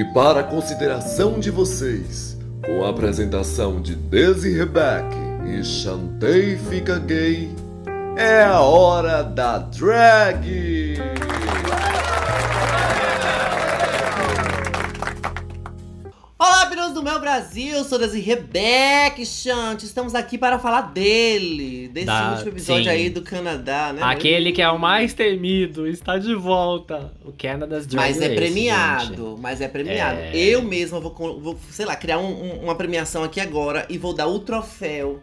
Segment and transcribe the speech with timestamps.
[0.00, 2.34] E para a consideração de vocês,
[2.64, 7.54] com a apresentação de Desi Rebeck e Chantei Fica Gay,
[8.16, 11.09] é a hora da drag!
[17.00, 19.86] Do meu Brasil, sou Desi Rebeck Chante.
[19.86, 22.90] Estamos aqui para falar dele, desse Da- último episódio sim.
[22.90, 24.02] aí do Canadá, né?
[24.02, 27.12] Aquele que é o mais temido está de volta.
[27.24, 29.40] O Canada's Drag Mas é Race, premiado, gente.
[29.40, 30.18] mas é premiado.
[30.20, 30.36] É.
[30.36, 34.12] Eu mesma vou, vou, sei lá, criar um- um- uma premiação aqui agora e vou
[34.12, 35.22] dar o troféu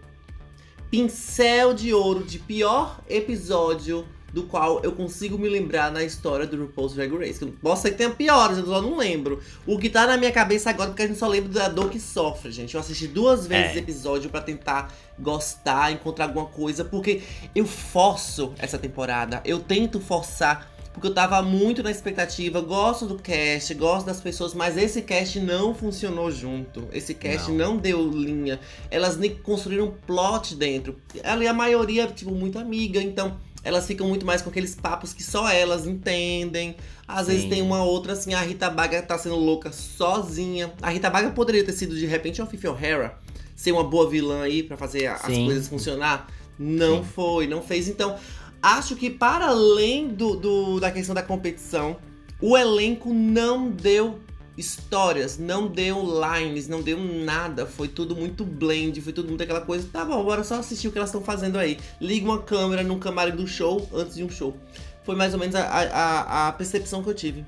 [0.89, 4.03] Pincel de Ouro de pior episódio
[4.33, 7.43] do qual eu consigo me lembrar na história do RuPaul's Drag Race.
[7.61, 9.41] Posso ser que tenha piores, eu só não lembro.
[9.65, 11.99] O que tá na minha cabeça agora, porque a gente só lembra da dor que
[11.99, 12.75] sofre, gente.
[12.75, 13.75] Eu assisti duas vezes É.
[13.75, 17.21] o episódio pra tentar gostar, encontrar alguma coisa, porque
[17.55, 19.41] eu forço essa temporada.
[19.45, 24.55] Eu tento forçar porque eu tava muito na expectativa, gosto do cast, gosto das pessoas,
[24.55, 26.87] mas esse cast não funcionou junto.
[26.91, 27.77] Esse cast não, Não.
[27.77, 28.59] deu linha.
[28.89, 30.95] Elas nem construíram um plot dentro.
[31.23, 35.23] Ali a maioria, tipo, muito amiga, então elas ficam muito mais com aqueles papos que
[35.23, 36.75] só elas entendem.
[37.07, 37.49] Às vezes Sim.
[37.49, 40.73] tem uma outra, assim, a Rita Baga tá sendo louca sozinha.
[40.81, 43.17] A Rita Baga poderia ter sido, de repente, uma Fifi O'Hara,
[43.55, 45.45] ser uma boa vilã aí pra fazer as Sim.
[45.45, 46.27] coisas funcionar.
[46.57, 47.09] Não Sim.
[47.13, 47.87] foi, não fez.
[47.87, 48.15] Então,
[48.61, 51.97] acho que para além do, do- da questão da competição,
[52.41, 54.19] o elenco não deu
[54.57, 57.65] histórias, não deu lines, não deu nada.
[57.65, 59.87] Foi tudo muito blend, foi tudo muito aquela coisa.
[59.91, 61.77] Tá bom, bora só assistir o que elas estão fazendo aí.
[62.01, 64.55] Liga uma câmera num camarim do show antes de um show.
[65.03, 67.45] Foi mais ou menos a, a, a- percepção que eu tive.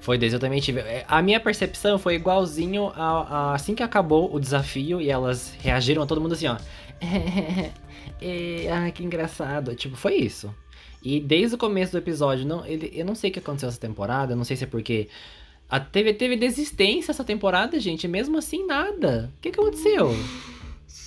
[0.00, 0.80] Foi desde eu também tive.
[0.80, 5.52] é, A minha percepção foi igualzinho a, a- assim que acabou o desafio e elas
[5.58, 6.56] reagiram a todo mundo assim, ó.
[8.20, 9.74] É, ai, que engraçado.
[9.74, 10.54] Tipo, foi isso.
[11.02, 13.78] E desde o começo do episódio, não, ele, eu não sei o que aconteceu essa
[13.80, 15.08] temporada, não sei se é porque.
[15.68, 18.08] A, teve, teve desistência essa temporada, gente.
[18.08, 19.30] Mesmo assim, nada.
[19.36, 20.16] O que, que aconteceu?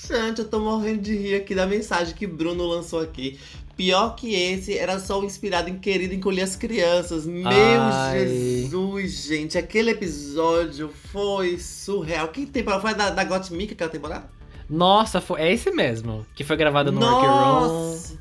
[0.08, 3.40] Gente, eu tô morrendo de rir aqui da mensagem que Bruno lançou aqui.
[3.76, 7.26] Pior que esse, era só o inspirado em Querido Encolher as Crianças.
[7.26, 8.28] Meu Ai.
[8.28, 9.58] Jesus, gente.
[9.58, 12.28] Aquele episódio foi surreal.
[12.28, 12.82] Que temporada?
[12.82, 14.30] Foi da, da Gottmik aquela temporada?
[14.70, 16.26] Nossa, foi, é esse mesmo.
[16.36, 17.00] Que foi gravado no.
[17.00, 18.21] Nossa!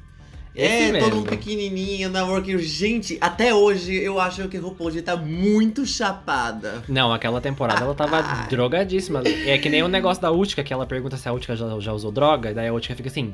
[0.55, 1.17] Esse É, todo mesmo.
[1.17, 2.59] mundo pequenininho na Working.
[2.59, 6.83] Gente, até hoje eu acho que a RuPaul tá muito chapada.
[6.89, 9.23] Não, aquela temporada ela tava drogadíssima.
[9.47, 11.93] É que nem o negócio da Utica, que ela pergunta se a Utica já, já
[11.93, 13.33] usou droga, e daí a Utica fica assim.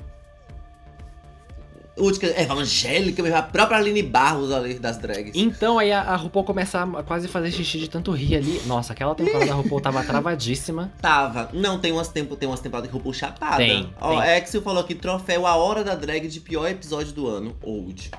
[1.96, 5.32] Útica, é evangélica, mesmo, a própria Aline Barros ali das drags.
[5.34, 8.60] Então aí a, a RuPaul começa a quase fazer xixi de tanto rir ali.
[8.66, 10.92] Nossa, aquela temporada da RuPaul tava travadíssima.
[11.00, 11.48] Tava.
[11.54, 13.56] Não, tem umas, tempo, tem umas temporadas que RuPaul chapada.
[13.56, 14.36] Tem, Ó, tem.
[14.36, 17.56] Exil falou aqui, troféu A Hora da Drag de pior episódio do ano.
[17.62, 18.10] Old.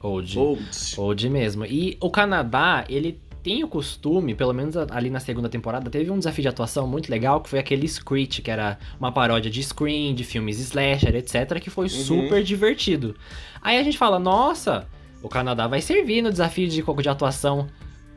[0.00, 0.38] Old.
[0.38, 0.94] Old.
[0.96, 1.66] Old mesmo.
[1.66, 6.18] E o Canadá, ele tem o costume, pelo menos ali na segunda temporada, teve um
[6.18, 10.14] desafio de atuação muito legal, que foi aquele Screech, que era uma paródia de Scream,
[10.14, 11.90] de filmes slasher, etc, que foi Uhum.
[11.90, 13.16] super divertido.
[13.62, 14.86] Aí a gente fala, nossa,
[15.22, 17.68] o Canadá vai servir no desafio de, de atuação.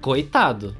[0.02, 0.76] Coitado.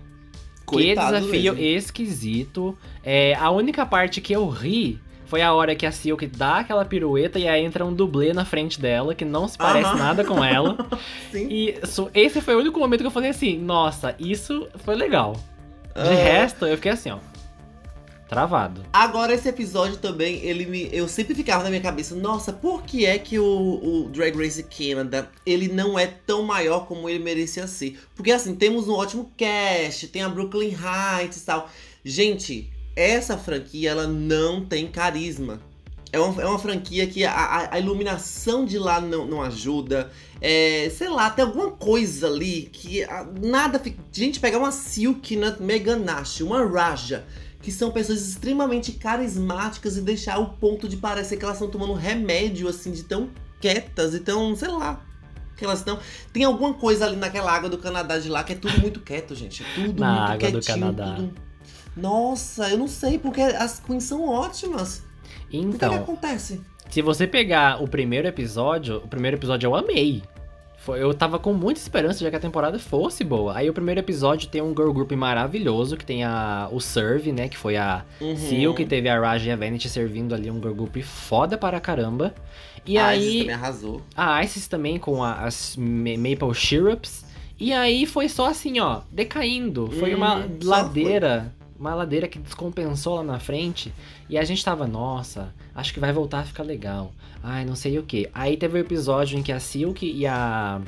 [0.66, 1.78] Coitado que desafio mesmo.
[1.78, 2.78] esquisito.
[3.06, 5.00] É, a única parte que eu ri
[5.32, 8.44] foi a hora que a Silk dá aquela pirueta e aí entra um dublê na
[8.44, 9.98] frente dela, que não se parece Aham.
[9.98, 10.76] nada com ela.
[11.32, 11.48] Sim.
[11.50, 15.38] E so- esse foi o único momento que eu falei assim, nossa, isso foi legal.
[15.96, 16.04] De Ah.
[16.14, 17.20] resto, eu fiquei assim, ó.
[18.28, 18.82] Travado.
[18.92, 23.06] Agora esse episódio também, ele me, eu sempre ficava na minha cabeça, nossa, por que
[23.06, 23.46] é que o,
[24.06, 27.98] o Drag Race Canada, ele não é tão maior como ele merecia ser?
[28.16, 31.70] Porque assim, temos um ótimo cast, tem a Brooklyn Heights e tal.
[32.04, 35.60] Gente, essa franquia, ela não tem carisma.
[36.14, 40.12] É uma, é uma franquia que a, a- a iluminação de lá não, não ajuda.
[40.42, 43.98] É, sei lá, tem alguma coisa ali que ah, nada fica.
[44.12, 47.24] Gente, pegar uma Silk, na Megan Nash, uma Raja,
[47.62, 51.94] que são pessoas extremamente carismáticas e deixar o ponto de parecer que elas estão tomando
[51.94, 53.30] remédio, assim, de tão
[53.62, 55.02] quietas e tão, sei lá.
[55.56, 55.98] Que elas estão.
[56.34, 59.34] Tem alguma coisa ali naquela água do Canadá de lá que é tudo muito quieto,
[59.34, 59.64] gente.
[59.64, 60.80] É tudo Na muito água do quietinho.
[60.88, 61.16] Canadá.
[61.16, 61.51] tudo-
[61.96, 65.00] Nossa, eu não sei, porque as queens são ótimas.
[65.00, 66.62] O que, que Então, acontece?
[66.90, 70.24] se você pegar o primeiro episódio, o primeiro episódio eu amei.
[70.78, 73.56] Foi- eu tava com muita esperança de que a temporada fosse boa.
[73.56, 77.48] Aí o primeiro episódio tem um girl group maravilhoso, que tem a, o Serve, né?
[77.48, 78.36] Que foi a Uhum.
[78.36, 82.34] Silk, teve a Raja e a Vanity servindo ali um girl group foda para caramba.
[82.84, 83.40] E a Isis aí.
[83.42, 84.02] também arrasou.
[84.18, 87.26] A Isis também com a- as ma- Maple Syrups.
[87.60, 89.88] E aí foi só assim, ó, decaindo.
[90.00, 91.54] Foi uma Hum, só ladeira.
[91.82, 93.92] Uma ladeira que descompensou lá na frente.
[94.30, 97.12] E a gente tava, nossa, acho que vai voltar a ficar legal.
[97.42, 98.30] Ai, não sei o que.
[98.36, 100.80] Aí teve o episódio em que a Silk e a.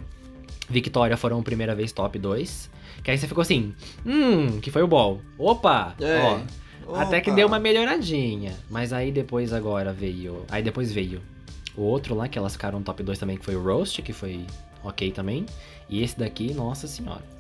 [0.70, 2.70] Victoria foram primeira vez top 2.
[3.04, 3.74] Que aí você ficou assim,
[4.06, 5.20] hum, que foi o Ball.
[5.36, 5.96] Opa!
[6.00, 6.40] É.
[6.86, 7.38] Ó, até que Opa.
[7.38, 8.54] deu uma melhoradinha.
[8.70, 10.46] Mas aí depois agora veio.
[10.48, 11.24] Aí depois veio
[11.76, 14.14] o outro lá, que elas ficaram no top 2 também, que foi o Roast, que
[14.14, 14.46] foi
[14.84, 15.48] ok também.
[15.90, 17.33] E esse daqui, nossa senhora.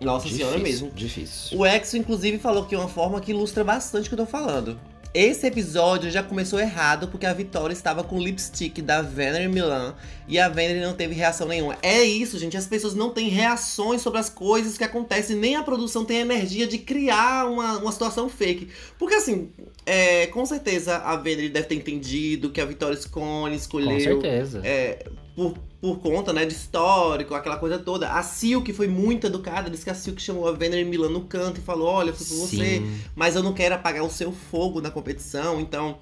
[0.00, 0.90] Nossa senhora mesmo.
[0.94, 1.58] Difícil.
[1.58, 4.26] O Exo, inclusive, falou que é uma forma que ilustra bastante o que eu tô
[4.26, 4.78] falando.
[5.14, 9.94] Esse episódio já começou errado porque a Vitória estava com o lipstick da Venery Milan
[10.28, 11.78] e a Venery não teve reação nenhuma.
[11.82, 12.58] É isso, gente.
[12.58, 16.20] As pessoas não têm reações sobre as coisas que acontecem, nem a produção tem a
[16.20, 18.68] energia de criar uma, uma situação fake.
[18.98, 19.50] Porque assim,
[19.86, 24.60] é, com certeza a Venery deve ter entendido que a Vitória Scone escolheu Com certeza.
[24.62, 25.06] é,
[25.38, 28.10] por, por conta, né, de histórico, aquela coisa toda.
[28.10, 31.60] A Silk foi muito educada, disse que a Silk chamou a Venery Milan no canto
[31.60, 32.82] e falou, olha, eu fui por você,
[33.14, 35.98] mas eu não quero apagar o seu fogo na competição, então...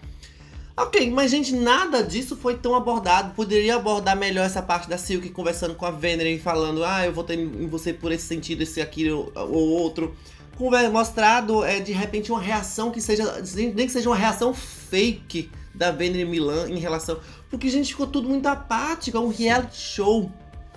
[0.78, 3.32] Ok, mas gente, nada disso foi tão abordado.
[3.34, 7.14] Poderia abordar melhor essa parte da Silk conversando com a Venery e falando, ah, eu
[7.14, 10.14] votei em você por esse sentido, esse, aquilo ou outro.
[10.58, 15.50] Conver- Mostrado, é, de repente, uma reação que seja, nem que seja uma reação fake
[15.74, 17.18] da Venery Milan em relação
[17.50, 19.16] porque, gente, ficou tudo muito apático.
[19.16, 20.31] É um reality show.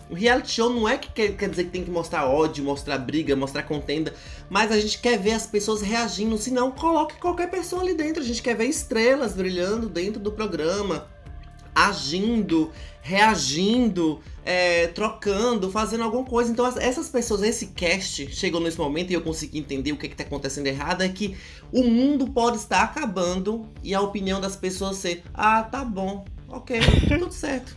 [0.10, 2.98] O reality show não é que quer, quer dizer que tem que mostrar ódio, mostrar
[2.98, 4.14] briga, mostrar contenda.
[4.50, 6.38] Mas a gente quer ver as pessoas reagindo.
[6.38, 8.22] Se não, coloque qualquer pessoa ali dentro.
[8.22, 11.08] A gente quer ver estrelas brilhando dentro do programa.
[11.76, 12.72] Agindo,
[13.02, 16.52] reagindo, é, trocando, fazendo alguma coisa.
[16.52, 20.08] Então, as- essas pessoas, esse cast chegou nesse momento e eu consegui entender o que,
[20.08, 21.04] está acontecendo errado.
[21.04, 21.38] É que
[21.72, 26.80] o mundo pode estar acabando e a opinião das pessoas ser: ah, tá bom, ok,
[27.08, 27.76] tudo certo.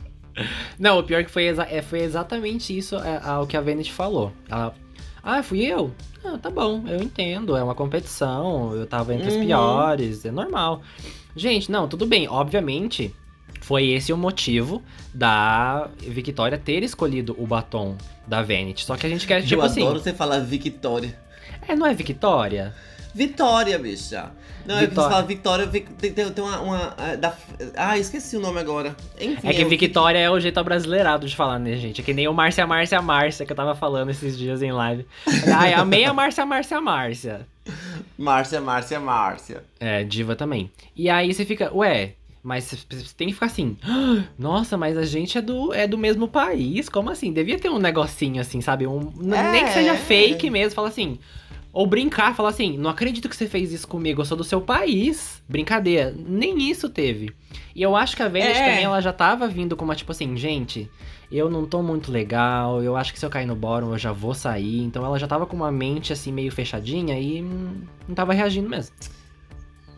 [0.79, 3.61] Não, o pior é que foi, exa- é, foi exatamente isso é, o que a
[3.61, 4.33] Venet falou.
[4.49, 4.75] Ela,
[5.23, 5.93] ah, fui eu?
[6.25, 9.43] Ah, tá bom, eu entendo, é uma competição, eu tava entre os Uhum.
[9.43, 10.83] piores, é normal.
[11.37, 13.15] Gente, não, tudo bem, obviamente,
[13.61, 14.83] foi esse o motivo
[15.13, 17.97] da Victoria ter escolhido o batom
[18.27, 18.85] da Venet.
[18.85, 21.19] Só que a gente quer, tipo eu assim, adoro você falar Victoria.
[21.69, 22.75] é, não é Victoria?
[23.15, 24.31] Vitória, bicha.
[24.67, 25.11] Não, é que você Vitória.
[25.11, 26.61] fala Vitória, Vic- tem, tem, tem uma.
[26.61, 27.35] uma, ah, da,
[27.77, 28.97] ah, esqueci o nome agora.
[29.21, 32.01] Enfim, É que o Victoria é o jeito abrasileirado de falar, né, gente?
[32.01, 35.07] É que nem o Márcia, Márcia, Márcia, que eu tava falando esses dias em live.
[35.55, 37.47] Ai, amei a Márcia, Márcia, Márcia.
[38.19, 39.65] Márcia, Márcia, Márcia.
[39.81, 40.71] É, diva também.
[40.97, 42.13] E aí você fica, ué,
[42.43, 45.97] mas você tem que ficar assim, "Ah, nossa, mas a gente é do, é do
[45.97, 47.33] mesmo país, como assim?
[47.33, 48.87] Devia ter um negocinho assim, sabe?
[48.87, 49.53] Um, É.
[49.53, 51.19] Nem que seja fake mesmo, fala assim.
[51.73, 54.61] Ou brincar, falar assim, não acredito que você fez isso comigo, eu sou do seu
[54.61, 55.43] país.
[55.49, 56.15] Brincadeira.
[56.17, 57.31] Nem isso teve.
[57.75, 58.69] E eu acho que a Vênus É.
[58.69, 60.91] também, ela já tava vindo com uma, tipo assim, gente,
[61.31, 64.13] eu não tô muito legal, eu acho que se eu cair no bórum eu já
[64.13, 64.83] vou sair.
[64.83, 68.95] Então ela já tava com uma mente, assim, meio fechadinha e não tava reagindo mesmo.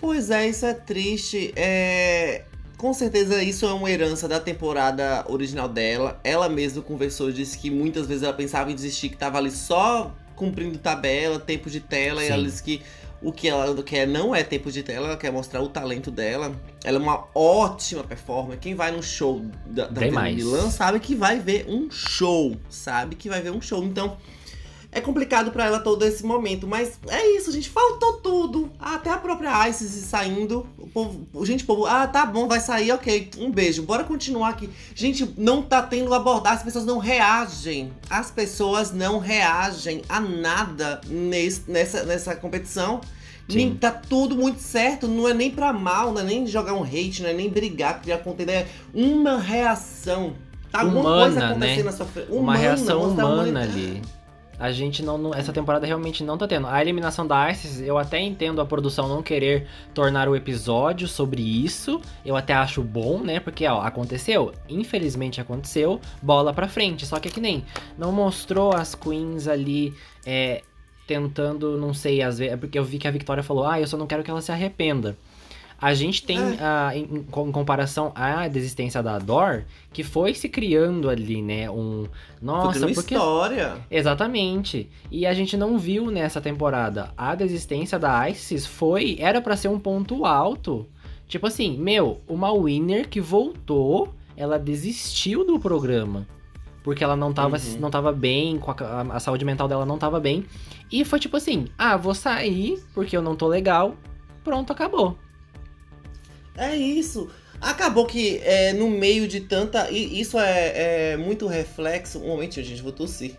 [0.00, 1.52] Pois é, isso é triste.
[1.56, 2.44] É.
[2.76, 6.20] Com certeza isso é uma herança da temporada original dela.
[6.22, 9.50] Ela mesma conversou e disse que muitas vezes ela pensava em desistir, que tava ali
[9.50, 12.32] só cumprindo tabela, tempo de tela, e Sim.
[12.32, 12.82] ela disse que
[13.24, 16.54] o que ela quer não é tempo de tela, ela quer mostrar o talento dela.
[16.84, 18.58] Ela é uma ótima performer.
[18.58, 20.00] Quem vai num show da, da.
[20.02, 23.82] Milan sabe que vai ver um show, sabe que vai ver um show.
[23.82, 24.18] Então,
[24.94, 27.68] é complicado pra ela todo esse momento, mas é isso, gente.
[27.68, 28.70] Faltou tudo.
[28.78, 30.66] Até a própria Isis saindo.
[30.78, 33.30] O povo, gente, o povo, ah, tá bom, vai sair, ok.
[33.38, 33.82] Um beijo.
[33.82, 34.70] Bora continuar aqui.
[34.94, 37.92] Gente, não tá tendo abordagem, as pessoas não reagem.
[38.08, 43.00] As pessoas não reagem a nada nesse, nessa, nessa competição.
[43.48, 46.82] Nem, tá tudo muito certo, não é nem pra mal, não é nem jogar um
[46.82, 50.32] hate, não é nem brigar, criar conteúdo, é uma reação.
[50.72, 51.82] Tá alguma Humana, coisa acontecendo né?
[51.84, 52.32] na sua frente.
[52.32, 54.02] uma reação humana- ali.
[54.58, 56.66] A gente não, não- Essa temporada realmente não tá tendo.
[56.66, 61.42] A eliminação da Isis, eu até entendo a produção não querer tornar o episódio sobre
[61.42, 62.00] isso.
[62.24, 63.40] Eu até acho bom, né?
[63.40, 64.52] Porque, ó, aconteceu.
[64.68, 66.00] Infelizmente aconteceu.
[66.22, 67.04] Bola pra frente.
[67.06, 67.64] Só que é que nem.
[67.98, 69.92] Não mostrou as queens ali.
[70.24, 70.62] É,
[71.06, 72.54] tentando, não sei, às vezes.
[72.54, 74.40] É porque eu vi que a Victoria falou, ah, eu só não quero que ela
[74.40, 75.16] se arrependa.
[75.80, 76.56] A gente tem, É.
[76.60, 81.42] ah, em, em com- em comparação à desistência da Dor, que foi se criando ali,
[81.42, 81.68] né?
[81.70, 82.06] Um.
[82.40, 83.14] Nossa, Foi porque.
[83.14, 83.76] história.
[83.90, 84.88] Exatamente.
[85.10, 87.12] E a gente não viu nessa temporada.
[87.16, 89.16] A desistência da Isis foi.
[89.18, 90.86] Era pra ser um ponto alto.
[91.26, 96.26] Tipo assim, meu, uma winner que voltou, ela desistiu do programa.
[96.82, 97.78] Porque ela não tava, Uhum.
[97.80, 100.44] não tava bem, com a, a- a saúde mental dela não tava bem.
[100.92, 103.94] E foi tipo assim: ah, vou sair porque eu não tô legal.
[104.44, 105.16] Pronto, acabou.
[106.56, 107.30] É isso.
[107.60, 109.90] Acabou que é, no meio de tanta.
[109.90, 112.18] e Isso é, é muito reflexo.
[112.18, 113.36] Um momentinho, gente, vou tossir.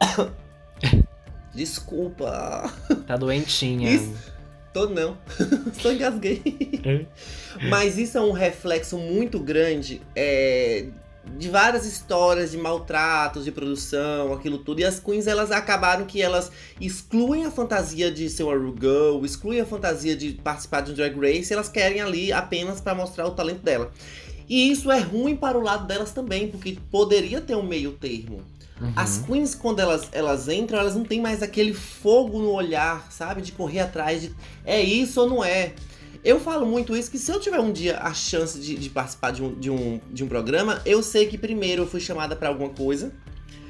[1.54, 2.70] Desculpa.
[3.06, 3.90] Tá doentinha.
[3.90, 4.14] Isso.
[4.72, 5.16] Tô não.
[5.80, 6.42] Só engasguei.
[7.70, 10.86] Mas isso é um reflexo muito grande é,
[11.36, 14.80] de várias histórias de maltratos, de produção, aquilo tudo.
[14.80, 19.60] E as queens, elas acabaram que elas excluem a fantasia de ser uma Girl, excluem
[19.60, 23.32] a fantasia de participar de um Drag Race, elas querem ali apenas para mostrar o
[23.32, 23.90] talento dela.
[24.48, 28.40] E isso é ruim para o lado delas também, porque poderia ter um meio termo.
[28.80, 28.92] Uhum.
[28.94, 33.40] As queens, quando elas, elas entram, elas não têm mais aquele fogo no olhar, sabe?
[33.40, 35.72] De correr atrás de é isso ou não é.
[36.26, 39.30] Eu falo muito isso, que se eu tiver um dia a chance de, de participar
[39.30, 42.48] de um, de, um, de um programa, eu sei que primeiro eu fui chamada para
[42.48, 43.12] alguma coisa.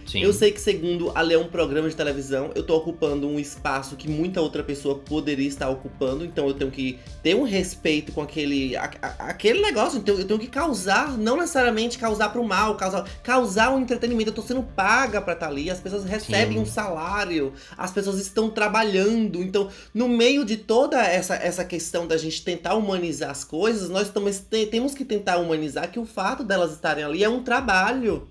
[0.07, 0.23] Sim.
[0.23, 4.09] Eu sei que, segundo a Leão Programa de Televisão, eu tô ocupando um espaço que
[4.09, 8.77] muita outra pessoa poderia estar ocupando, então eu tenho que ter um respeito com aquele,
[8.77, 13.05] a, a, aquele negócio, então eu tenho que causar, não necessariamente causar pro mal, causar,
[13.23, 14.31] causar um entretenimento.
[14.31, 16.63] Eu tô sendo paga pra estar tá ali, as pessoas recebem Sim.
[16.63, 19.43] um salário, as pessoas estão trabalhando.
[19.43, 24.09] Então, no meio de toda essa, essa questão da gente tentar humanizar as coisas, nós
[24.09, 24.33] também
[24.71, 28.29] temos que tentar humanizar que o fato delas estarem ali é um trabalho.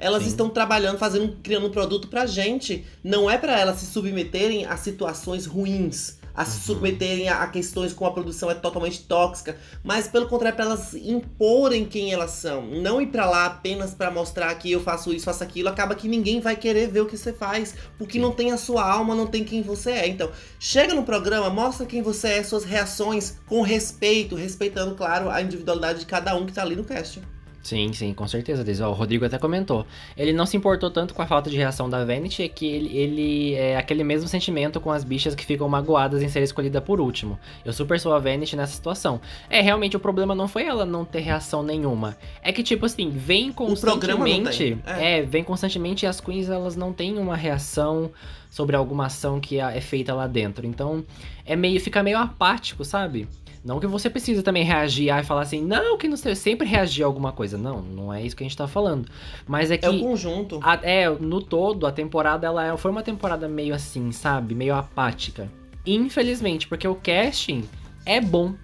[0.00, 0.30] Elas Sim.
[0.30, 2.84] estão trabalhando, fazendo, criando um produto pra gente.
[3.04, 6.74] Não é para elas se submeterem a situações ruins a se uhum.
[6.74, 11.84] submeterem a, questões com a produção é totalmente tóxica, mas pelo contrário, para elas imporem
[11.84, 15.42] quem elas são, não ir para lá apenas para mostrar que eu faço isso, faço
[15.42, 18.56] aquilo, acaba que ninguém vai querer ver o que você faz, porque não tem a
[18.56, 20.08] sua alma, não tem quem você é.
[20.08, 25.42] Então, chega no programa, mostra quem você é, suas reações com respeito, respeitando, claro, a
[25.42, 27.22] individualidade de cada um que tá ali no casting.
[27.70, 29.86] Sim, sim, com certeza, o Rodrigo até comentou.
[30.16, 32.98] Ele não se importou tanto com a falta de reação da Vanity, é que ele,
[32.98, 37.00] ele é aquele mesmo sentimento com as bichas que ficam magoadas em ser escolhida por
[37.00, 37.38] último.
[37.64, 39.20] Eu super sou a Vanity nessa situação.
[39.48, 42.16] É, realmente o problema não foi ela não ter reação nenhuma.
[42.42, 44.76] É que, tipo assim, vem constantemente.
[44.84, 45.18] É.
[45.18, 48.10] é, vem constantemente e as queens elas não têm uma reação
[48.50, 50.66] sobre alguma ação que é feita lá dentro.
[50.66, 51.04] Então,
[51.46, 51.80] é meio.
[51.80, 53.28] fica meio apático, sabe?
[53.62, 57.02] Não que você precisa também reagir e falar assim, não, que não sei, sempre reagir
[57.02, 57.58] a alguma coisa.
[57.58, 59.08] Não, não é isso que a gente tá falando.
[59.46, 59.84] Mas é que.
[59.84, 60.58] É o conjunto.
[60.62, 64.54] A, é, no todo, a temporada, ela é, foi uma temporada meio assim, sabe?
[64.54, 65.50] Meio apática.
[65.86, 67.64] Infelizmente, porque o casting
[68.06, 68.54] é bom.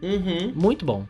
[0.00, 0.52] Uhum.
[0.54, 1.04] Muito bom.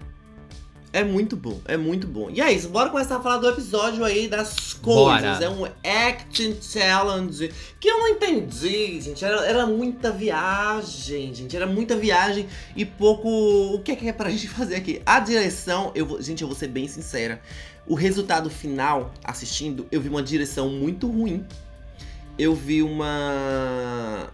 [0.99, 2.29] É muito bom, é muito bom.
[2.29, 5.39] E é isso, bora começar a falar do episódio aí das coisas.
[5.39, 5.45] Bora.
[5.45, 9.25] É um acting challenge que eu não entendi, gente.
[9.25, 11.55] Era, era muita viagem, gente.
[11.55, 13.29] Era muita viagem e pouco.
[13.29, 15.01] O que é que é pra gente fazer aqui?
[15.07, 16.21] A direção, eu vou...
[16.21, 17.41] gente, eu vou ser bem sincera.
[17.87, 21.47] O resultado final, assistindo, eu vi uma direção muito ruim.
[22.37, 24.33] Eu vi uma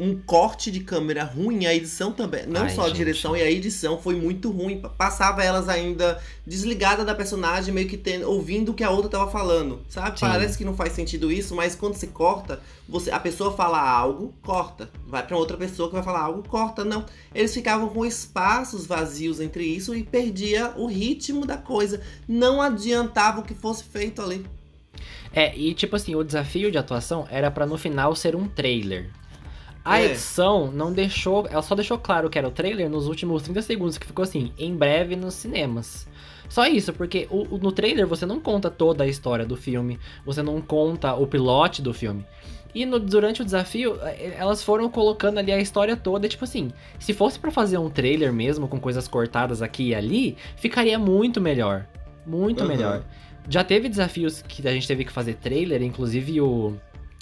[0.00, 2.46] um corte de câmera ruim, a edição também.
[2.46, 2.96] Não Ai, só a gente.
[2.96, 4.80] direção e a edição foi muito ruim.
[4.96, 9.30] Passava elas ainda desligada da personagem, meio que tendo, ouvindo o que a outra tava
[9.30, 9.82] falando.
[9.90, 10.18] Sabe?
[10.18, 10.24] Sim.
[10.24, 14.34] Parece que não faz sentido isso, mas quando se corta, você a pessoa fala algo,
[14.42, 14.88] corta.
[15.06, 16.82] Vai para outra pessoa que vai falar algo, corta.
[16.82, 17.04] Não.
[17.34, 22.00] Eles ficavam com espaços vazios entre isso e perdia o ritmo da coisa.
[22.26, 24.46] Não adiantava o que fosse feito ali.
[25.30, 29.10] É, e tipo assim, o desafio de atuação era para no final ser um trailer.
[29.84, 30.06] A é.
[30.06, 31.46] edição não deixou.
[31.48, 34.52] Ela só deixou claro que era o trailer nos últimos 30 segundos, que ficou assim,
[34.58, 36.06] em breve nos cinemas.
[36.48, 40.42] Só isso, porque o, no trailer você não conta toda a história do filme, você
[40.42, 42.26] não conta o pilote do filme.
[42.74, 46.72] E no, durante o desafio, é, elas foram colocando ali a história toda, tipo assim,
[46.98, 51.40] se fosse para fazer um trailer mesmo, com coisas cortadas aqui e ali, ficaria muito
[51.40, 51.86] melhor.
[52.26, 52.68] Muito uhum.
[52.68, 53.02] melhor.
[53.48, 56.74] Já teve desafios que a gente teve que fazer trailer, inclusive o.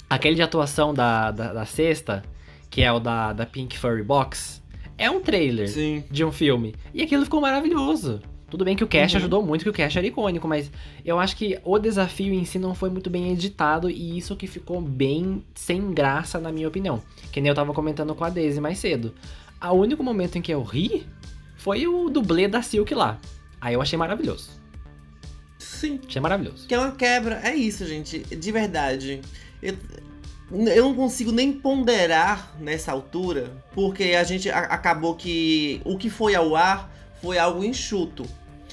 [0.09, 2.23] Aquele de atuação da, da, da sexta,
[2.69, 4.61] que é o da, da Pink Furry Box,
[4.97, 6.03] é um trailer Sim.
[6.09, 6.75] de um filme.
[6.93, 8.21] E aquilo ficou maravilhoso.
[8.49, 9.17] Tudo bem que o Cash uhum.
[9.19, 10.71] ajudou muito, que o Cash era icônico, mas
[11.05, 14.47] eu acho que o desafio em si não foi muito bem editado e isso que
[14.47, 17.01] ficou bem sem graça, na minha opinião.
[17.31, 19.13] Que nem eu tava comentando com a Daisy mais cedo.
[19.61, 21.05] O único momento em que eu ri
[21.57, 23.19] foi o dublê da Silk lá.
[23.61, 24.49] Aí eu achei maravilhoso.
[25.59, 25.99] Sim.
[26.07, 26.67] Achei maravilhoso.
[26.67, 27.39] Que é uma quebra.
[27.43, 28.19] É isso, gente.
[28.19, 29.21] De verdade.
[29.61, 29.75] Eu,
[30.51, 36.09] eu não consigo nem ponderar nessa altura, porque a gente a, acabou que o que
[36.09, 36.91] foi ao ar
[37.21, 38.25] foi algo enxuto.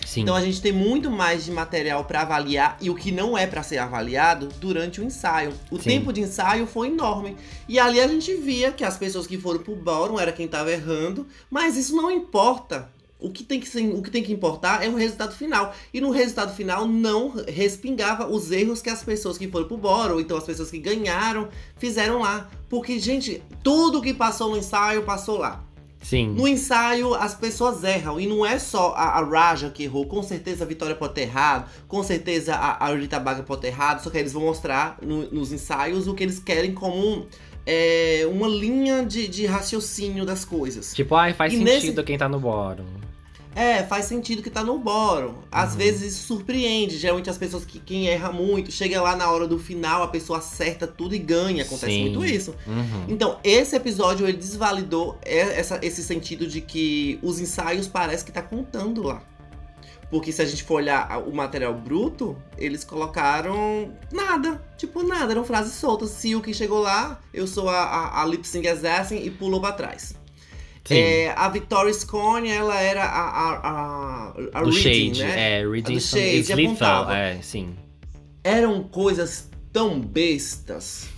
[0.04, 0.22] Sim.
[0.22, 3.46] Então a gente tem muito mais de material para avaliar e o que não é
[3.46, 5.52] para ser avaliado durante o ensaio.
[5.70, 5.82] O Sim.
[5.82, 7.36] tempo de ensaio foi enorme.
[7.68, 10.70] E ali a gente via que as pessoas que foram pro bórum era quem tava
[10.70, 12.90] errando, mas isso não importa.
[13.18, 15.74] O que, tem que ser, o que tem que importar é o resultado final.
[15.92, 20.14] E no resultado final não respingava os erros que as pessoas que foram pro boro,
[20.14, 22.50] ou então as pessoas que ganharam, fizeram lá.
[22.68, 25.64] Porque, gente, tudo que passou no ensaio passou lá.
[26.02, 26.28] Sim.
[26.28, 28.20] No ensaio, as pessoas erram.
[28.20, 30.06] E não é só a, a Raja que errou.
[30.06, 31.68] Com certeza a Vitória pode ter errado.
[31.88, 34.02] Com certeza a, a Rita Baga pode ter errado.
[34.04, 37.26] Só que eles vão mostrar no, nos ensaios o que eles querem como
[37.66, 40.94] é, uma linha de, de raciocínio das coisas.
[40.94, 42.02] Tipo, ai, faz e sentido nesse...
[42.04, 42.84] quem tá no bórum.
[43.58, 45.36] É, faz sentido que tá no bórum.
[45.50, 45.78] Às Uhum.
[45.78, 46.98] vezes isso surpreende.
[46.98, 50.40] Geralmente as pessoas que quem erra muito, chega lá na hora do final, a pessoa
[50.40, 51.62] acerta tudo e ganha.
[51.62, 52.02] Acontece Sim.
[52.02, 52.54] muito isso.
[52.66, 53.06] Uhum.
[53.08, 58.42] Então, esse episódio ele desvalidou essa- esse sentido de que os ensaios parece que tá
[58.42, 59.22] contando lá.
[60.10, 64.62] Porque se a gente for olhar o material bruto, eles colocaram nada.
[64.76, 66.10] Tipo, nada, eram frases soltas.
[66.10, 69.60] Se o que chegou lá, eu sou a, a, a lip sync assassin e pulou
[69.60, 70.14] pra trás.
[70.94, 75.60] É, a Victoria Scone, ela era a, a, a, a do reading, Shade, né?
[75.60, 77.16] é, Reading do Shade, lethal, apontava.
[77.16, 77.74] é, sim.
[78.44, 81.08] Eram coisas tão bestas,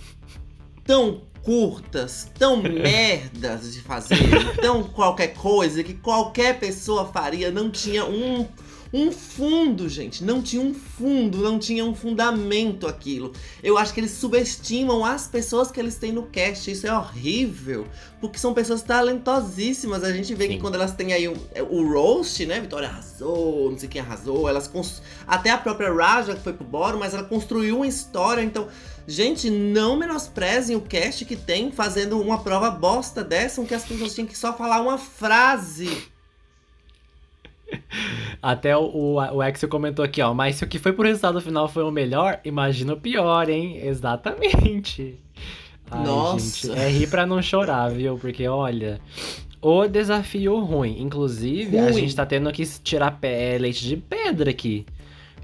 [0.83, 4.17] tão curtas, tão merdas de fazer,
[4.61, 8.47] tão qualquer coisa que qualquer pessoa faria, não tinha um,
[8.91, 10.23] um fundo, gente.
[10.23, 13.31] Não tinha um fundo, não tinha um fundamento aquilo.
[13.61, 16.71] Eu acho que eles subestimam as pessoas que eles têm no cast.
[16.71, 17.87] Isso é horrível.
[18.19, 20.03] Porque são pessoas talentosíssimas.
[20.03, 20.51] A gente vê Sim.
[20.53, 21.35] que quando elas têm aí o,
[21.69, 22.59] o roast, né?
[22.59, 24.49] Vitória arrasou, não sei quem arrasou.
[24.49, 28.41] Elas cons- Até a própria Raja que foi pro boro, mas ela construiu uma história.
[28.41, 28.67] Então,
[29.07, 33.85] gente, não menosprezem o cast que tem fazendo uma prova bosta dessa, em que as
[33.85, 35.89] pessoas tinham que só falar uma frase.
[38.41, 40.33] Até o, o, o Axel comentou aqui, ó.
[40.33, 43.79] Mas se o que foi pro resultado final foi o melhor, imagina o pior, hein?
[43.83, 45.17] Exatamente.
[45.91, 46.67] Ai, Nossa.
[46.67, 48.17] gente, é rir pra não chorar, viu?
[48.17, 48.99] Porque, olha,
[49.61, 51.01] o desafio ruim.
[51.01, 51.93] Inclusive, a Ruim.
[51.93, 54.85] gente tá tendo que tirar pé, leite de pedra aqui.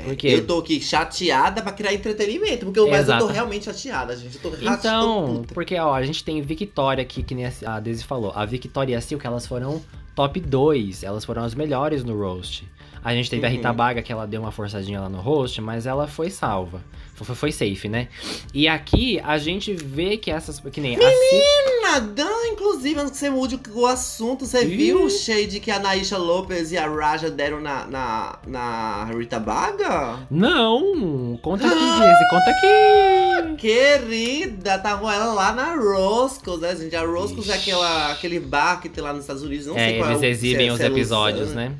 [0.03, 4.15] Porque Eu tô aqui chateada pra criar entretenimento, porque eu, mas eu tô realmente chateada,
[4.15, 4.35] gente.
[4.35, 5.53] Eu tô tô Então, puta.
[5.53, 8.31] porque ó, a gente tem Victoria aqui, que nem a Daisy falou.
[8.35, 9.81] A Victoria e a Silk, elas foram
[10.15, 11.03] top 2.
[11.03, 12.65] Elas foram as melhores no roast.
[13.05, 13.75] A gente teve a Rita Uhum.
[13.75, 16.81] Baga, que ela deu uma forçadinha lá no roast, mas ela foi salva.
[17.13, 18.07] Foi, foi safe, né?
[18.51, 20.59] E aqui a gente vê que essas.
[20.59, 21.45] Que nem a Silk.
[21.83, 24.75] Nada, inclusive, antes que você mude o assunto, você Ih.
[24.75, 29.39] viu o shade que a Naisha Lopez e a Raja deram na, na, na Rita
[29.39, 30.25] Baga?
[30.31, 31.37] Não!
[31.43, 33.55] Conta aqui, Daisy, conta aqui!
[33.57, 36.95] Querida, tava ela lá na Roscoe's, né, gente?
[36.95, 37.69] A Roscoe's é Ixi.
[37.71, 40.25] aquela, aquele bar que tem lá nos Estados Unidos, não É, sei qual eles é
[40.25, 41.69] o, exibem é- os é episódios, Lausanne.
[41.69, 41.75] né?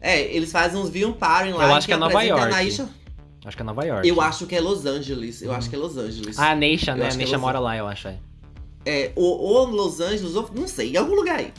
[0.00, 1.64] É, eles fazem uns party lá.
[1.68, 2.50] Eu acho que é Nova York.
[2.50, 2.88] Naisha.
[3.44, 4.06] Acho que é Nova York.
[4.08, 5.42] Eu acho que é Los Angeles.
[5.42, 6.38] Eu acho que é Los Angeles.
[6.38, 7.06] Ah, a Neisha, né?
[7.06, 8.08] A que é Neisha Los mora lá, eu acho.
[8.08, 8.18] É.
[8.84, 11.52] É, ou, ou Los Angeles, ou não sei, em algum lugar aí.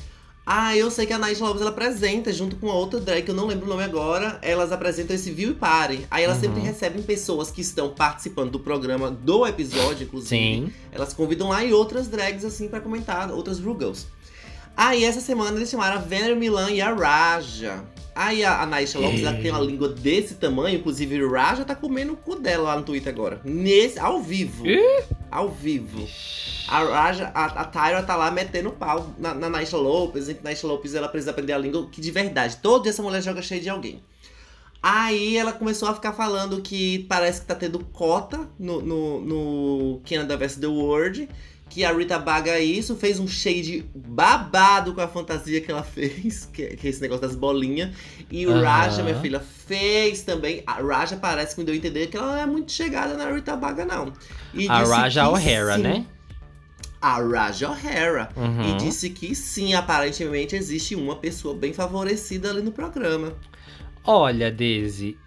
[0.52, 3.30] Ah, eu sei que a Naisha Lopes ela apresenta junto com a outra drag, que
[3.30, 4.40] eu não lembro o nome agora.
[4.42, 6.08] Elas apresentam esse View e Party.
[6.10, 6.44] Aí elas Uhum.
[6.44, 10.30] sempre recebem pessoas que estão participando do programa, do episódio, inclusive.
[10.36, 10.74] Sim.
[10.92, 14.08] Elas convidam lá e outras drags, assim, pra comentar, outras Rugals.
[14.76, 17.84] Aí essa semana eles chamaram a Vener Milan e a Raja.
[18.20, 21.74] Aí a, a Naisha Lopes, ela tem uma língua desse tamanho, inclusive o Raja tá
[21.74, 23.40] comendo o cu dela lá no Twitter agora.
[23.46, 24.66] Nesse, ao vivo.
[25.32, 26.06] Ao vivo.
[26.68, 30.44] A, Raja, a, a Tyra tá lá metendo pau na, na Naisha Lopes, em que
[30.44, 33.42] Naisha Lopes ela precisa aprender a língua, que de verdade, todo dia essa mulher joga
[33.42, 34.04] cheio de alguém.
[34.84, 40.02] Aí ela começou a ficar falando que parece que tá tendo cota no, no, no
[40.04, 41.30] Canada vs The World.
[41.70, 46.46] Que a Rita Baga isso, fez um shade babado com a fantasia que ela fez,
[46.52, 47.96] que, que é esse negócio das bolinhas.
[48.32, 48.62] E o.
[48.62, 50.64] Raja, minha filha, fez também.
[50.66, 53.32] A Raja parece que me deu a entender que ela não é muito chegada na
[53.32, 54.12] Rita Baga, não.
[54.54, 56.06] E A Raja O'Hara, né?
[57.02, 58.30] A Raja O'Hara.
[58.36, 58.76] Uhum.
[58.76, 63.34] E disse que sim, aparentemente existe uma pessoa bem favorecida ali no programa.
[64.04, 65.18] Olha, Daisy,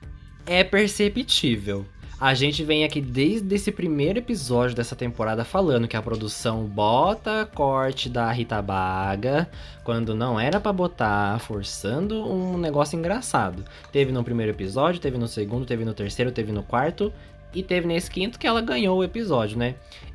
[0.44, 1.86] é perceptível.
[2.22, 7.50] A gente vem aqui desde esse primeiro episódio dessa temporada falando que a produção bota
[7.52, 9.50] corte da Rita Baga
[9.82, 13.64] quando não era pra botar, forçando um negócio engraçado.
[13.90, 17.12] Teve no primeiro episódio, teve no segundo, teve no terceiro, teve no quarto
[17.52, 19.74] e teve nesse quinto que ela ganhou o episódio, né?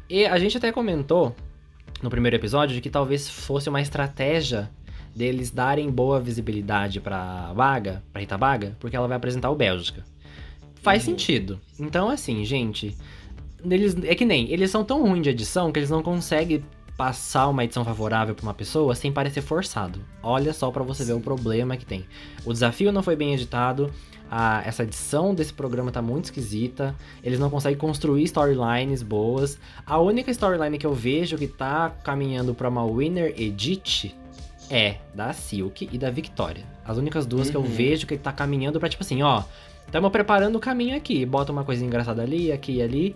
[0.09, 1.35] E a gente até comentou
[2.01, 4.69] no primeiro episódio de que talvez fosse uma estratégia
[5.13, 10.05] deles darem boa visibilidade pra Baga, pra Rita Baga, porque ela vai apresentar o Bélgica.
[10.87, 11.11] Faz Uhum.
[11.11, 11.59] sentido.
[11.79, 12.95] Então, assim, gente,
[13.69, 16.63] eles é que nem, eles são tão ruins de edição que eles não conseguem
[16.95, 19.99] passar uma edição favorável pra uma pessoa sem parecer forçado.
[20.23, 22.05] Olha só pra você ver o problema que tem.
[22.45, 23.91] O desafio não foi bem editado,
[24.31, 29.59] a- essa edição desse programa tá muito esquisita, eles não conseguem construir storylines boas.
[29.85, 34.15] A única storyline que eu vejo que tá caminhando pra uma winner edit
[34.71, 36.63] é da Silk e da Victoria.
[36.83, 37.67] As únicas duas que eu Uhum.
[37.67, 39.43] vejo que tá caminhando pra tipo assim, ó,
[39.87, 43.15] estamos preparando o caminho aqui, bota uma coisa engraçada ali, aqui e ali.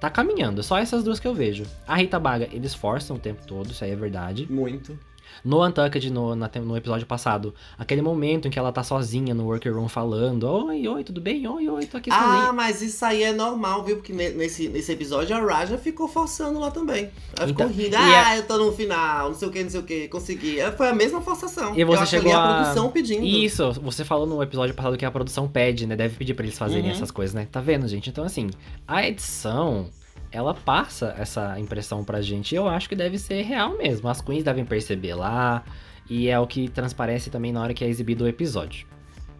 [0.00, 1.64] Tá caminhando, só essas duas que eu vejo.
[1.86, 4.46] A Rita Baga, eles forçam o tempo todo, isso aí é verdade.
[4.50, 4.98] Muito.
[5.42, 9.44] No Untucked, no, na- no episódio passado, aquele momento em que ela tá sozinha no
[9.46, 11.46] worker room falando: Oi, oi, tudo bem?
[11.46, 12.52] Oi, oi, tô aqui Ah, sozinha.
[12.52, 13.96] mas isso aí é normal, viu?
[13.96, 17.10] Porque ne- nesse, nesse episódio a Raja ficou forçando lá também.
[17.38, 17.94] Ela ficou Então, rindo.
[17.94, 20.58] e Ah, eu tô no final, não sei o que, não sei o que, consegui.
[20.58, 21.74] Ela Foi a mesma forçação.
[21.74, 23.24] E você eu acho que chegou ali a- a produção pedindo.
[23.24, 25.94] Isso, você falou no episódio passado que a produção pede, né?
[25.96, 26.90] Deve pedir pra eles fazerem Uhum.
[26.90, 27.46] essas coisas, né?
[27.50, 28.10] Tá vendo, gente?
[28.10, 28.50] Então, assim,
[28.86, 29.86] a edição,
[30.34, 32.52] ela passa essa impressão pra gente.
[32.52, 34.08] E eu acho que deve ser real mesmo.
[34.08, 35.62] As queens devem perceber lá.
[36.10, 38.86] E é o que transparece também na hora que é exibido o episódio.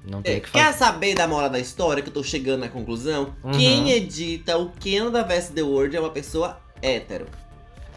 [0.07, 0.79] Não tem É, o que quer fazer.
[0.79, 3.35] saber da moral da história que eu tô chegando na conclusão?
[3.43, 3.53] Uhum.
[3.53, 7.27] Quem edita o Canada vs The World é uma pessoa hétero.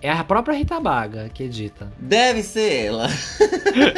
[0.02, 1.92] É a própria Rita Baga que edita.
[2.00, 3.08] Deve ser ela.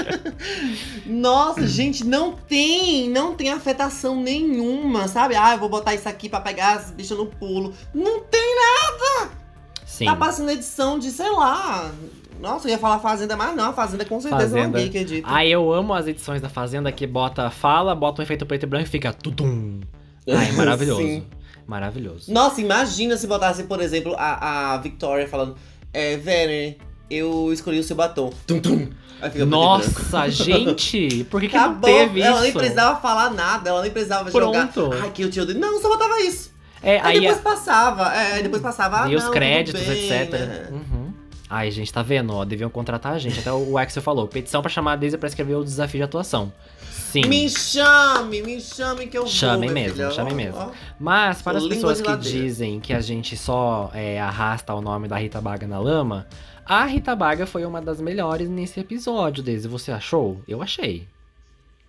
[1.06, 5.36] Nossa, gente, não tem, não tem afetação nenhuma, sabe?
[5.36, 7.74] Ah, eu vou botar isso aqui pra pegar as bichas no pulo.
[7.94, 8.56] Não tem,
[9.86, 10.06] Sim.
[10.06, 11.92] tá passando edição de, sei lá.
[12.40, 14.68] Nossa, eu ia falar Fazenda, mas não, a Fazenda com certeza é Fazenda.
[14.68, 15.28] uma gay que edita.
[15.30, 18.66] Ah, eu amo as edições da Fazenda que bota fala, bota um efeito preto e
[18.66, 19.82] branco e fica tudum.
[20.28, 21.02] Ai, maravilhoso.
[21.02, 21.26] Sim.
[21.68, 22.32] Maravilhoso.
[22.32, 25.56] Nossa, imagina se botasse, por exemplo, a, a Victoria falando:
[25.94, 26.78] É, Vere,
[27.10, 28.32] eu escolhi o seu batom.
[28.48, 28.88] Tum, tum.
[29.46, 31.26] Nossa, gente!
[31.30, 32.58] Por que, que não teve ela nem isso?
[32.58, 34.82] precisava falar nada, ela nem precisava Pronto.
[34.82, 35.04] jogar.
[35.04, 35.60] Ai, que eu te odeio.
[35.60, 36.52] Não, só botava isso.
[36.82, 38.14] É, Aí, aí, depois passava.
[38.16, 39.04] É, depois passava.
[39.04, 40.32] Ah, e os não, créditos, bem, etc.
[40.32, 40.68] né?
[40.72, 41.14] Uhum.
[41.50, 42.34] Ai, gente, tá vendo?
[42.34, 43.40] Ó, deviam contratar a gente.
[43.40, 46.54] Até o Axel falou: petição pra chamar a Daisy pra escrever o desafio de atuação.
[46.92, 47.26] Sim.
[47.26, 49.74] Me chame, me chame que eu Chamem vou.
[49.74, 50.12] mesmo, filha.
[50.12, 50.60] chamem Ó, mesmo.
[50.60, 50.70] ó.
[51.00, 55.08] Mas, para as Língua pessoas que dizem que a gente só é, arrasta o nome
[55.08, 56.28] da Rita Baga na lama,
[56.64, 59.68] a Rita Baga foi uma das melhores nesse episódio, Daisy.
[59.68, 60.40] Você achou?
[60.48, 61.08] Eu achei.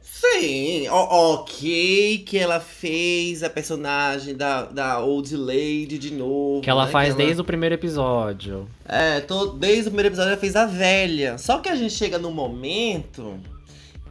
[0.02, 6.60] Sim, ó, ok que ela fez a personagem da, da Old Lady de novo.
[6.60, 8.68] Que ela né, faz que ela- desde o primeiro episódio.
[8.86, 11.38] É, tô, desde o primeiro episódio ela fez a velha.
[11.38, 13.38] Só que a gente chega no momento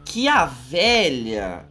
[0.04, 1.64] que a velha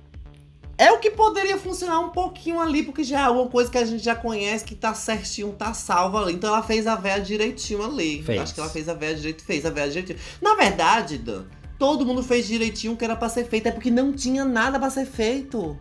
[0.77, 3.83] é o que poderia funcionar um pouquinho ali, porque já é uma coisa que a
[3.83, 6.33] gente já conhece, que tá certinho, tá salva ali.
[6.33, 8.23] Então ela fez a velha direitinho ali.
[8.23, 8.41] Fez.
[8.41, 10.19] Acho que ela fez a velha direito, fez a velha direitinho.
[10.41, 11.43] Na verdade, Dan,
[11.79, 14.77] todo mundo fez direitinho o que era pra ser feito, é porque não tinha nada
[14.77, 15.79] pra ser feito.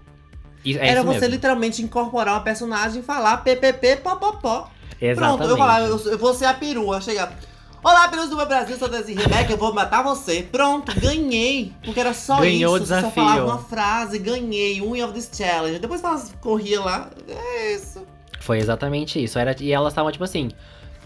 [0.65, 1.35] É era você mesmo.
[1.35, 4.71] literalmente incorporar uma personagem e falar PPP, popopó.
[5.01, 5.39] Exatamente.
[5.39, 7.33] Pronto, eu falar, eu, eu vou ser a perua, chegar.
[7.83, 10.43] Olá, perus do meu Brasil, sou Desi Rebeca, eu vou matar você.
[10.43, 11.73] Pronto, ganhei.
[11.85, 12.85] Porque era só Ganhou isso.
[12.85, 13.25] o Você só desafio.
[13.25, 15.79] falava uma frase, ganhei, win of this challenge.
[15.79, 17.09] Depois ela corria lá.
[17.29, 18.05] É isso.
[18.41, 19.39] Foi exatamente isso.
[19.39, 20.51] Era, e elas estavam tipo assim.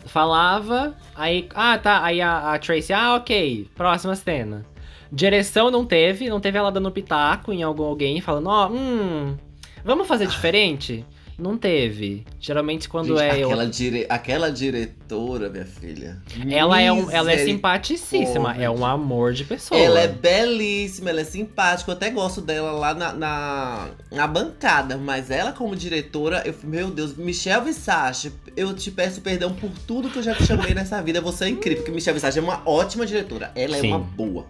[0.07, 1.47] Falava, aí.
[1.55, 2.03] Ah, tá.
[2.03, 3.69] Aí a, a Tracy, ah, ok.
[3.77, 4.65] Próxima cena.
[5.13, 9.37] Direção não teve, não teve ela dando pitaco em algum alguém falando, ó, hum.
[9.85, 11.05] Vamos fazer diferente?
[11.39, 12.25] Não teve.
[12.39, 13.49] Geralmente quando Gente, é eu.
[13.49, 14.07] aquela, dire...
[14.09, 16.23] aquela diretora, minha filha.
[16.49, 19.81] Ela é, um, ela é simpaticíssima, é um amor de pessoa.
[19.81, 21.91] Ela é belíssima, ela é simpática.
[21.91, 24.97] Eu até gosto dela lá na, na, na bancada.
[24.97, 30.11] Mas ela, como diretora, eu, meu Deus, Michelle Visage, eu te peço perdão por tudo
[30.11, 31.21] que eu já te chamei nessa vida.
[31.21, 33.51] Você é incrível, porque Michelle Visage é uma ótima diretora.
[33.57, 33.91] Ela Sim.
[33.91, 34.47] é uma boa.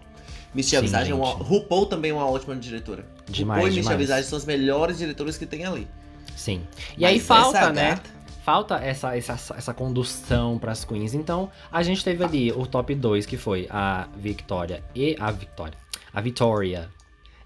[0.53, 1.29] Michelle Sim, Visage é uma.
[1.29, 3.05] RuPaul também é uma ótima diretora.
[3.27, 3.97] Demais, RuPaul e Michelle.
[3.97, 5.87] Visage são as melhores diretoras que tem ali.
[6.35, 6.61] Sim.
[6.97, 7.89] E Mas aí falta, né?
[7.91, 8.09] gata-
[8.43, 11.13] Falta essa, essa, essa condução pras queens.
[11.13, 15.77] Então, a gente teve ali o top 2, que foi a Victoria e a Victoria.
[16.13, 16.89] A Victoria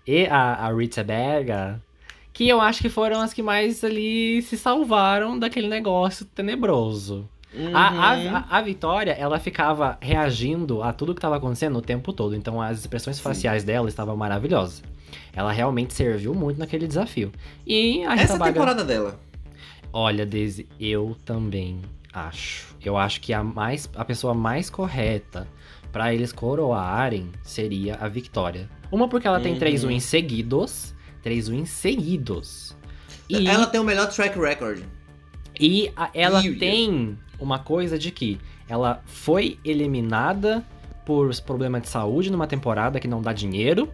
[0.08, 1.80] e a, a Rita Berga.
[2.34, 7.30] Que eu acho que foram as que mais ali se salvaram daquele negócio tenebroso.
[7.54, 7.76] A, Uhum.
[7.76, 12.36] a, a, a Vitória, ela ficava reagindo a tudo que estava acontecendo o tempo todo.
[12.36, 13.24] Então as expressões Sim.
[13.24, 14.84] faciais dela estavam maravilhosas.
[15.34, 17.32] Ela realmente serviu muito naquele desafio.
[17.66, 18.54] E a Rita Essa é Baga...
[18.54, 19.20] temporada dela.
[19.94, 21.82] Olha, Daisy, eu também
[22.14, 22.76] acho.
[22.84, 25.48] Eu acho que a, mais, a pessoa mais correta
[25.92, 28.70] pra eles coroarem seria a Victoria.
[28.92, 29.60] Uma porque ela tem Uhum.
[29.60, 30.94] três wins seguidos.
[31.24, 32.76] Três wins seguidos.
[33.30, 34.82] E, Ela tem o melhor track record.
[35.60, 38.40] E a- ela tem uma coisa de que
[38.70, 40.64] ela foi eliminada
[41.06, 43.90] por problema de saúde numa temporada que não dá dinheiro.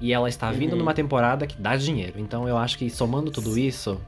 [0.00, 0.78] E ela está vindo Uhum.
[0.80, 2.14] numa temporada que dá dinheiro.
[2.18, 3.98] Então eu acho que somando tudo isso,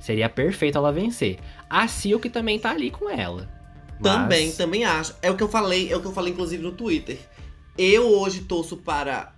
[0.00, 1.38] seria perfeito ela vencer.
[1.68, 3.48] A Silk também tá ali com ela.
[3.98, 5.14] Mas- Também, também acho.
[5.22, 7.18] É o que eu falei, é o que eu falei inclusive no Twitter.
[7.76, 9.32] Eu hoje torço para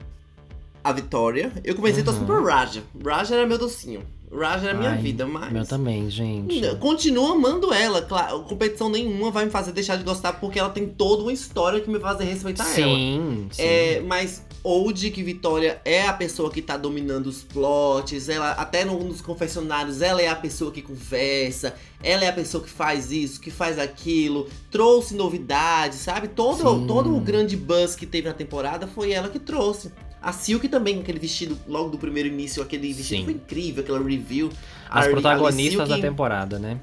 [0.83, 1.53] a Vitória.
[1.65, 2.05] Eu comecei Uhum.
[2.07, 2.83] torcendo pro Raja.
[3.03, 4.03] Raja era meu docinho.
[4.37, 5.53] Raja é minha Ai, vida, mas.
[5.53, 6.61] Meu também, gente.
[6.77, 8.41] Continuo amando ela, claro.
[8.43, 11.89] Competição nenhuma vai me fazer deixar de gostar, porque ela tem toda uma história que
[11.89, 12.75] me faz respeitar ela.
[12.75, 13.63] Sim, sim.
[13.63, 18.85] É, mas Old que Vitória é a pessoa que tá dominando os plots, ela até
[18.85, 23.13] no- nos confessionários, ela é a pessoa que conversa, ela é a pessoa que faz
[23.13, 26.29] isso, que faz aquilo, trouxe novidades, sabe?
[26.29, 26.87] Todo, Sim.
[26.87, 29.93] todo o grande buzz que teve na temporada foi ela que trouxe.
[30.25, 33.25] A Silk também, com aquele vestido logo do primeiro início, aquele vestido Sim.
[33.25, 34.51] foi incrível, aquela review.
[34.89, 36.81] As A- a protagonistas da Silk temporada, né?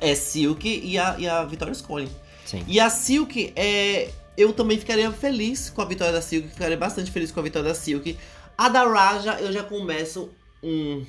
[0.00, 2.08] É Silk e a, e a Vitória Scully.
[2.46, 2.64] Sim.
[2.66, 7.10] E a Silk, é, eu também ficaria feliz com a vitória da Silk, ficaria bastante
[7.10, 8.16] feliz com a vitória da Silk.
[8.56, 10.30] A da Raja, eu já começo
[10.62, 11.04] um.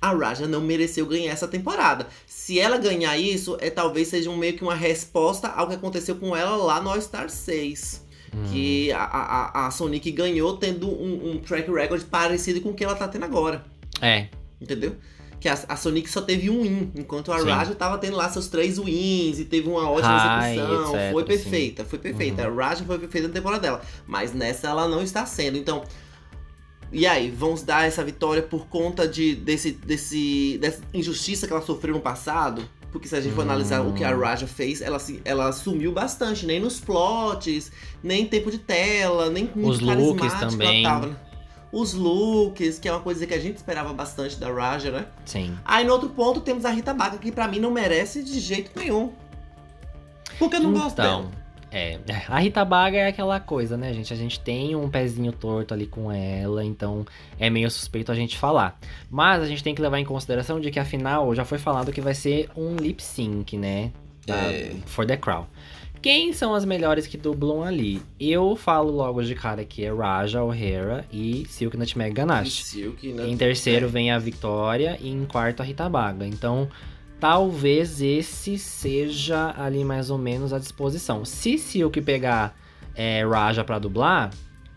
[0.00, 2.06] A Raja não mereceu ganhar essa temporada.
[2.26, 6.16] Se ela ganhar isso, é talvez seja um, meio que uma resposta ao que aconteceu
[6.16, 8.03] com ela lá no All Star 6.
[8.34, 8.44] Hum.
[8.50, 12.84] Que a, a, a Sonic ganhou tendo um, um track record parecido com o que
[12.84, 13.64] ela tá tendo agora.
[14.00, 14.28] É,
[14.60, 14.96] Entendeu?
[15.38, 17.50] Que a, a Sonic só teve um win, enquanto a Sim.
[17.50, 20.96] Raja tava tendo lá seus três wins e teve uma ótima High, execução.
[20.96, 21.28] etc, foi sim.
[21.28, 22.46] perfeita, foi perfeita.
[22.46, 23.82] A Raja foi perfeita na temporada dela.
[24.06, 25.58] Mas nessa ela não está sendo.
[25.58, 25.84] Então.
[26.90, 31.62] E aí, vamos dar essa vitória por conta de, desse, desse, dessa injustiça que ela
[31.62, 32.62] sofreu no passado?
[32.94, 33.50] Porque se a gente for Hum.
[33.50, 38.22] analisar o que a Raja fez, ela, se- ela sumiu bastante, nem nos plots, nem
[38.22, 40.84] em tempo de tela, nem muito Os looks também.
[40.84, 41.16] Né?
[41.72, 45.06] Os looks, que é uma coisa que a gente esperava bastante da Raja, né?
[45.26, 45.58] sim.
[45.64, 48.70] Aí no outro ponto temos a Rita Baga, que pra mim não merece de jeito
[48.78, 49.10] nenhum.
[50.38, 51.32] Porque eu não gosto Então, dela.
[51.74, 51.98] É.
[52.28, 54.12] A Rita Baga é aquela coisa, né, gente?
[54.12, 57.04] A gente tem um pezinho torto ali com ela, então
[57.38, 58.78] é meio suspeito a gente falar.
[59.10, 62.00] Mas a gente tem que levar em consideração de que afinal já foi falado que
[62.00, 63.90] vai ser um lip sync, né?
[64.26, 64.74] Da, É.
[64.86, 65.46] For the Crown.
[66.04, 68.02] Quem são as melhores que dublam ali?
[68.20, 72.62] Eu falo logo de cara que é Raja O'Hara e Silk Nutmeg Ganache.
[72.62, 73.26] Silk, né?
[73.26, 76.26] Em terceiro vem a Vitória e em quarto a Rita Baga.
[76.26, 76.68] Então,
[77.24, 81.24] talvez esse seja ali mais ou menos a disposição.
[81.24, 82.54] Se Silk pegar
[82.94, 84.28] é, Raja pra dublar,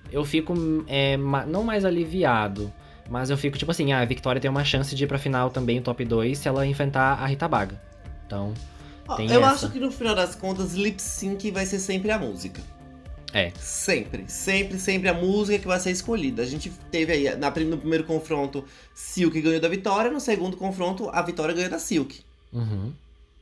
[0.10, 0.54] eu fico
[0.88, 2.72] é, ma- não mais aliviado.
[3.10, 5.50] Mas eu fico tipo assim, ah, a Vitória tem uma chance de ir pra final
[5.50, 7.82] também, top 2, se ela enfrentar a Rita Baga.
[8.26, 8.54] Então,
[9.18, 9.66] tem eu essa.
[9.66, 12.62] acho que no final das contas, lip sync vai ser sempre a música.
[13.34, 13.52] É.
[13.60, 16.44] Sempre, sempre, sempre a música que vai ser escolhida.
[16.44, 18.64] A gente teve aí, na, no primeiro confronto,
[18.96, 22.26] Silk ganhou da Vitória, no segundo confronto, a Vitória ganhou da Silk.
[22.54, 22.92] Uhum,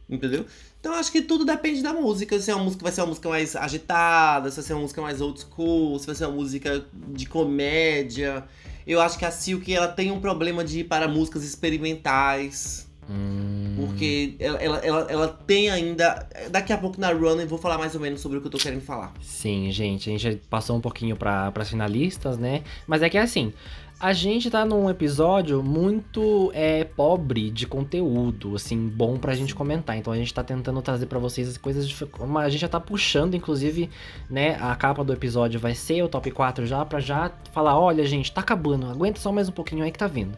[0.07, 0.45] Entendeu?
[0.79, 2.39] Então acho que tudo depende da música.
[2.39, 5.01] Se é uma música vai ser uma música mais agitada, se vai ser uma música
[5.01, 8.43] mais old school, se vai ser uma música de comédia.
[8.85, 12.87] Eu acho que a Silk ela tem um problema de ir para músicas experimentais.
[13.09, 16.29] hum, Porque ela, ela, ela, ela tem ainda.
[16.51, 18.51] Daqui a pouco na Run eu vou falar mais ou menos sobre o que eu
[18.51, 19.11] tô querendo falar.
[19.21, 22.63] Sim, gente, a gente já passou um pouquinho para as finalistas, né?
[22.85, 23.51] Mas é que é assim,
[23.99, 29.97] a gente tá num episódio muito é, pobre de conteúdo, assim, bom pra gente comentar.
[29.97, 31.87] Então a gente tá tentando trazer pra vocês as coisas.
[31.87, 31.95] De...
[32.37, 33.89] A gente já tá puxando, inclusive,
[34.29, 34.57] né?
[34.59, 38.31] A capa do episódio vai ser o top 4 já, pra já falar: olha, gente,
[38.31, 40.37] tá acabando, aguenta só mais um pouquinho aí que tá vindo.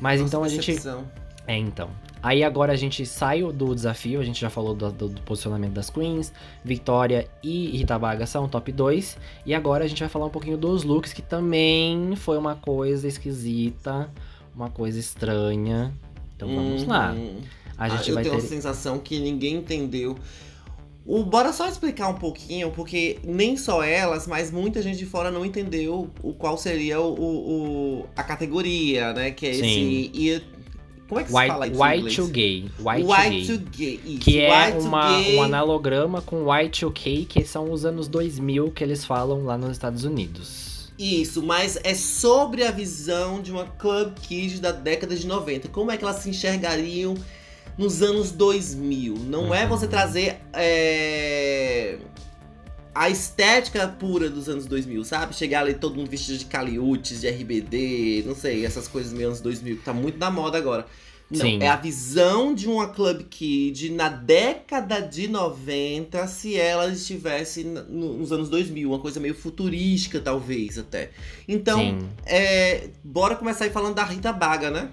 [0.00, 1.04] Mas Nossa, então a gente- decepção.
[1.46, 1.88] É, então.
[2.22, 5.74] Aí agora a gente sai do desafio, a gente já falou do, do- do posicionamento
[5.74, 6.32] das queens,
[6.64, 9.16] Vitória e Rita Baga são top 2.
[9.44, 13.06] E agora a gente vai falar um pouquinho dos looks, que também foi uma coisa
[13.06, 14.10] esquisita,
[14.54, 15.94] uma coisa estranha.
[16.34, 17.12] Então vamos lá.
[17.12, 17.38] Uhum.
[17.78, 18.40] A Ah, gente eu vai tenho ter.
[18.42, 20.16] uma sensação que ninguém entendeu.
[21.04, 25.30] O, bora só explicar um pouquinho, porque nem só elas, mas muita gente de fora
[25.30, 29.30] não entendeu o qual seria o, o- o- a categoria, né?
[29.30, 30.10] Que é Sim.
[30.12, 30.42] esse.
[31.08, 32.64] Como é que se fala White, isso white to gay.
[32.80, 33.46] White, to White gay.
[33.46, 34.00] to gay.
[34.04, 35.36] Isso, Que é white to uma, gay.
[35.36, 39.56] um analograma com White to K, que são os anos 2000 que eles falam lá
[39.56, 40.92] nos Estados Unidos.
[40.98, 45.68] Isso, mas é sobre a visão de uma Club Kid da década de 90.
[45.68, 47.14] Como é que elas se enxergariam
[47.76, 49.14] nos anos 2000?
[49.28, 49.68] Não é Uhum.
[49.68, 51.98] você trazer é,
[52.96, 55.36] a estética pura dos anos 2000, sabe?
[55.36, 59.40] Chegar ali todo mundo vestido de caliutes, de RBD, não sei, essas coisas meio anos
[59.40, 60.86] 2000, que tá muito na moda agora.
[61.30, 61.58] Não, Sim.
[61.60, 68.32] é a visão de uma Club Kid na década de 90, se ela estivesse nos
[68.32, 71.10] anos 2000, uma coisa meio futurística, talvez, até.
[71.46, 74.88] Então, é, bora começar aí falando da Rita Baga, né?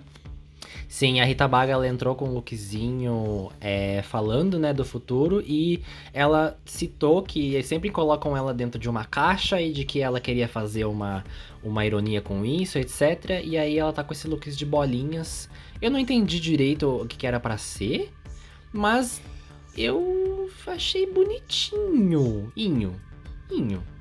[0.94, 5.82] Sim, a Rita Baga ela entrou com um lookzinho é, falando né, do futuro e
[6.14, 10.48] ela citou que sempre colocam ela dentro de uma caixa e de que ela queria
[10.48, 11.24] fazer uma,
[11.64, 13.42] uma ironia com isso, etc.
[13.44, 15.50] E aí ela tá com esse looks de bolinhas.
[15.82, 18.14] Eu não entendi direito o que, que era pra ser,
[18.72, 19.20] mas
[19.76, 22.54] eu achei bonitinho.
[22.56, 23.02] Inho.
[23.50, 23.93] Inho.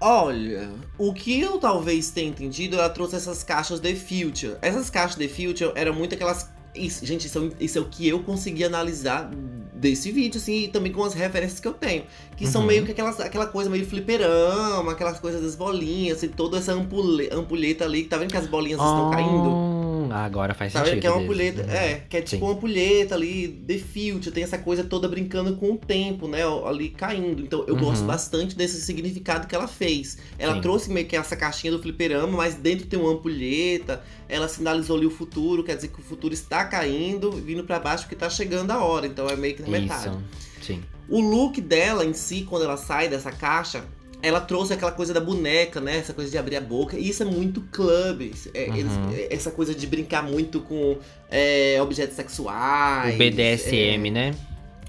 [0.00, 4.56] Olha, o que eu talvez tenha entendido, ela trouxe essas caixas The Future.
[4.62, 6.48] Essas caixas The Future eram muito aquelas.
[6.74, 9.28] Isso, gente, isso é, isso é o que eu consegui analisar
[9.74, 12.04] desse vídeo, assim, e também com as referências que eu tenho.
[12.36, 12.66] Que são Uhum.
[12.68, 17.28] meio que aquelas, aquela coisa meio fliperama, aquelas coisas das bolinhas, assim, toda essa ampulhe,
[17.32, 19.79] ampulheta ali, tá vendo que as bolinhas estão caindo?
[20.10, 21.00] Ah, agora faz Tá sentido.
[21.00, 21.70] que é uma ampulheta, Uhum.
[21.70, 22.50] é, que é tipo Sim.
[22.50, 26.90] uma ampulheta ali, The Future, tem essa coisa toda brincando com o tempo, né, ali
[26.90, 27.42] caindo.
[27.42, 27.80] Então eu Uhum.
[27.80, 30.18] gosto bastante desse significado que ela fez.
[30.38, 30.60] Ela Sim.
[30.60, 35.06] trouxe meio que essa caixinha do fliperama, mas dentro tem uma ampulheta, ela sinalizou ali
[35.06, 38.70] o futuro, quer dizer que o futuro está caindo, vindo pra baixo porque tá chegando
[38.70, 40.08] a hora, então é meio que na metade.
[40.08, 40.22] Isso.
[40.62, 40.82] Sim.
[41.08, 43.84] O look dela em si, quando ela sai dessa caixa,
[44.22, 45.96] ela trouxe aquela coisa da boneca, né?
[45.98, 46.96] Essa coisa de abrir a boca.
[46.98, 48.32] E isso é muito clube.
[48.54, 48.76] É, Uhum.
[48.76, 50.98] eles- é, essa coisa de brincar muito com
[51.30, 53.14] é, objetos sexuais.
[53.14, 54.34] O BDSM, é, né?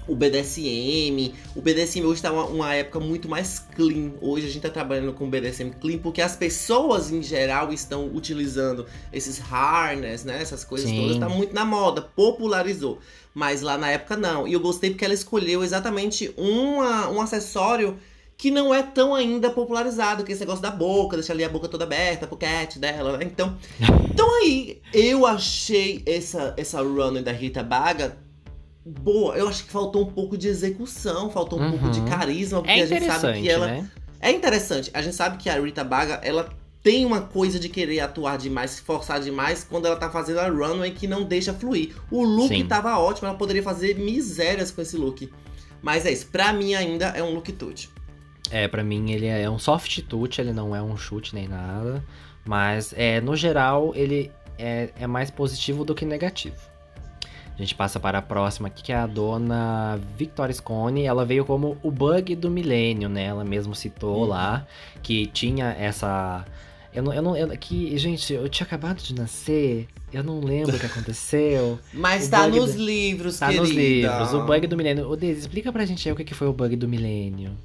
[0.08, 1.32] o BDSM.
[1.54, 4.10] O BDSM hoje tá uma, uma época muito mais clean.
[4.20, 8.10] Hoje a gente tá trabalhando com o BDSM clean porque as pessoas em geral estão
[8.12, 10.42] utilizando esses harness, né?
[10.42, 11.00] Essas coisas Sim.
[11.02, 11.18] todas.
[11.18, 12.98] Tá muito na moda, popularizou.
[13.32, 14.46] Mas lá na época não.
[14.46, 17.96] E eu gostei porque ela escolheu exatamente uma, um acessório
[18.42, 21.48] que não é tão ainda popularizado, que é esse negócio da boca, deixar ali a
[21.48, 23.24] boca toda aberta, pro cat dela, né?
[23.24, 23.56] Então,
[24.10, 28.18] então aí, eu achei essa, essa runner da Rita Baga
[28.84, 29.36] boa.
[29.36, 31.70] Eu acho que faltou um pouco de execução, faltou um Uhum.
[31.70, 33.66] pouco de carisma, porque É a gente sabe que ela.
[33.68, 33.88] né?
[34.20, 34.90] É interessante.
[34.92, 36.48] A gente sabe que a Rita Baga, ela
[36.82, 40.48] tem uma coisa de querer atuar demais, se forçar demais quando ela tá fazendo a
[40.48, 41.94] runway que não deixa fluir.
[42.10, 42.66] O look Sim.
[42.66, 45.30] tava ótimo, ela poderia fazer misérias com esse look.
[45.80, 47.88] Mas é isso, pra mim ainda é um look tude.
[48.52, 52.04] É, pra mim ele é um soft touch, ele não é um chute nem nada.
[52.44, 56.56] Mas, é, no geral, ele é, é mais positivo do que negativo.
[57.54, 61.04] A gente passa para a próxima aqui, que é a dona Victoria Scone.
[61.04, 63.24] Ela veio como o bug do milênio, né?
[63.24, 64.28] Ela mesmo citou Uhum.
[64.28, 64.66] lá
[65.02, 66.44] que tinha essa.
[66.94, 70.76] Eu não, eu não, eu, que, gente, eu tinha acabado de nascer, eu não lembro
[70.76, 71.78] o que aconteceu.
[71.92, 73.62] Mas O tá nos do- livros, Tá querida.
[73.62, 75.08] nos livros, o bug do milênio.
[75.10, 77.56] Ô, Deise, explica pra gente aí o que foi o bug do milênio.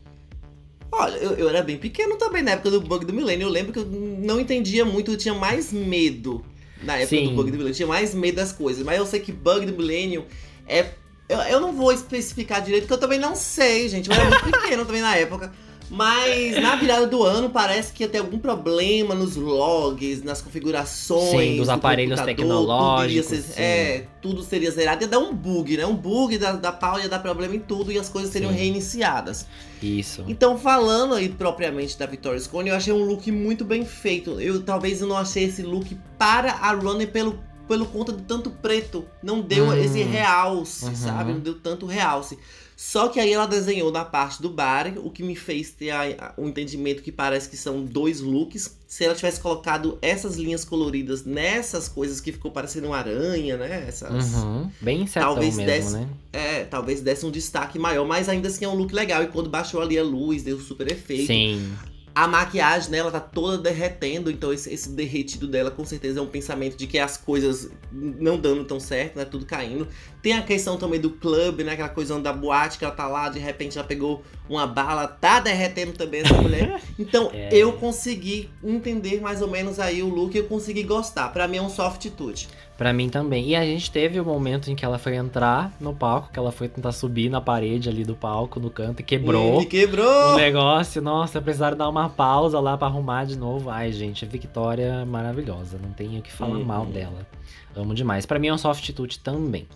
[0.99, 3.45] Olha, eu, eu era bem pequeno também na época do bug do milênio.
[3.45, 6.43] Eu lembro que eu não entendia muito, eu tinha mais medo
[6.81, 7.29] na época Sim.
[7.29, 7.71] do bug do milênio.
[7.71, 8.83] Eu tinha mais medo das coisas.
[8.83, 10.25] Mas eu sei que bug do milênio
[10.67, 10.86] é.
[11.29, 14.10] Eu, eu não vou especificar direito, porque eu também não sei, gente.
[14.10, 15.53] Eu era muito pequeno também na época.
[15.89, 21.32] Mas na virada do ano parece que ia ter algum problema nos logs, nas configurações.
[21.52, 23.62] Sim, dos do aparelhos tecnológicos, Tudo ser, sim.
[23.62, 25.04] é, tudo seria zerado.
[25.04, 25.86] Ia dar um bug, né?
[25.86, 28.58] Um bug da, da pau ia dar problema em tudo e as coisas seriam Sim.
[28.58, 29.45] reiniciadas.
[29.82, 30.26] Isso.
[30.28, 34.41] Então, falando aí propriamente da Victoria Scone, eu achei um look muito bem feito.
[34.41, 38.50] Eu talvez eu não achei esse look para a runner pelo, pelo conta do tanto
[38.50, 39.06] preto.
[39.23, 39.73] Não deu Hum.
[39.78, 40.95] esse realce, Uhum.
[40.95, 41.32] sabe?
[41.34, 42.38] Não deu tanto realce.
[42.79, 45.91] Só que aí ela desenhou na parte do bar, o que me fez ter
[46.37, 48.77] o entendimento que parece que são dois looks.
[48.87, 53.85] Se ela tivesse colocado essas linhas coloridas nessas coisas que ficou parecendo uma aranha, né?
[53.87, 54.69] Essas, Uhum.
[54.79, 56.07] Bem setão Talvez mesmo, desse- né?
[56.31, 59.23] É, talvez desse um destaque maior, mas ainda assim é um look legal.
[59.23, 61.25] E quando baixou ali a luz, deu super efeito.
[61.25, 61.73] Sim.
[62.17, 66.25] A maquiagem dela tá toda derretendo, então esse, esse derretido dela com certeza é um
[66.25, 69.23] pensamento de que as coisas não dando tão certo, né?
[69.23, 69.88] Tudo caindo.
[70.19, 71.73] Tem a questão também do clube, né?
[71.73, 75.39] Aquela coisa da boate que ela tá lá, de repente ela pegou uma bala, tá
[75.39, 76.79] derretendo também essa mulher.
[76.99, 77.49] Então É.
[77.51, 81.29] eu consegui entender mais ou menos aí o look e eu consegui gostar.
[81.31, 82.47] Pra mim é um softitude.
[82.75, 83.49] Pra mim também.
[83.49, 86.51] E a gente teve o momento em que ela foi entrar no palco, que ela
[86.51, 90.33] foi tentar subir na parede ali do palco, no canto, e quebrou Hum, e quebrou!
[90.33, 91.01] o negócio.
[91.01, 93.69] Nossa, precisaram dar uma pausa lá pra arrumar de novo.
[93.69, 95.79] Ai, gente, a Victoria maravilhosa.
[95.81, 96.63] Não tenho o que falar Uhum.
[96.65, 97.27] mal dela.
[97.75, 98.25] Amo demais.
[98.25, 99.67] Pra mim é um softitude também.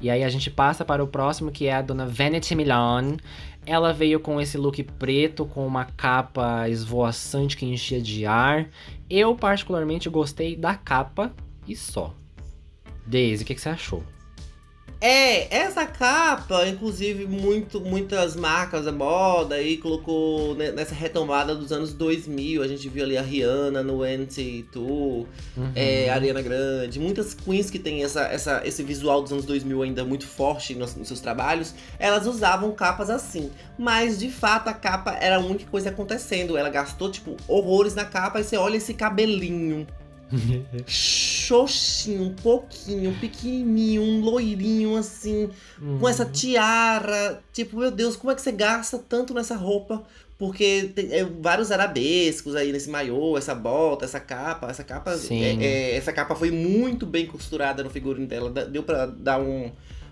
[0.00, 3.16] E aí a gente passa para o próximo, que é a dona Vanity Milan.
[3.64, 8.68] Ela veio com esse look preto, com uma capa esvoaçante que enchia de ar.
[9.08, 11.32] Eu, particularmente, gostei da capa
[11.66, 12.14] e só.
[13.06, 14.02] Daisy, o que, que você achou?
[15.04, 21.72] É, essa capa, inclusive, muito, muitas marcas da moda aí colocou ne- nessa retomada dos
[21.72, 22.62] anos 2000.
[22.62, 25.26] A gente viu ali a Rihanna no NT2, Uhum.
[25.74, 29.82] é, a Ariana Grande, muitas queens que tem essa, essa, esse visual dos anos 2000
[29.82, 33.50] ainda muito forte nos, nos seus trabalhos, elas usavam capas assim.
[33.76, 36.56] Mas de fato a capa era a única coisa acontecendo.
[36.56, 39.84] Ela gastou, tipo, horrores na capa e você olha esse cabelinho
[40.86, 45.48] xoxinho, um pouquinho, pequenininho, um loirinho assim,
[45.98, 47.42] com essa tiara.
[47.52, 50.02] Tipo, meu Deus, como é que você gasta tanto nessa roupa?
[50.38, 54.68] Porque tem é, vários arabescos aí nesse maiô, essa bota, essa capa.
[54.70, 58.50] Essa capa, é- é, essa capa foi muito bem costurada no figurino dela.
[58.50, 59.70] Deu pra dar um,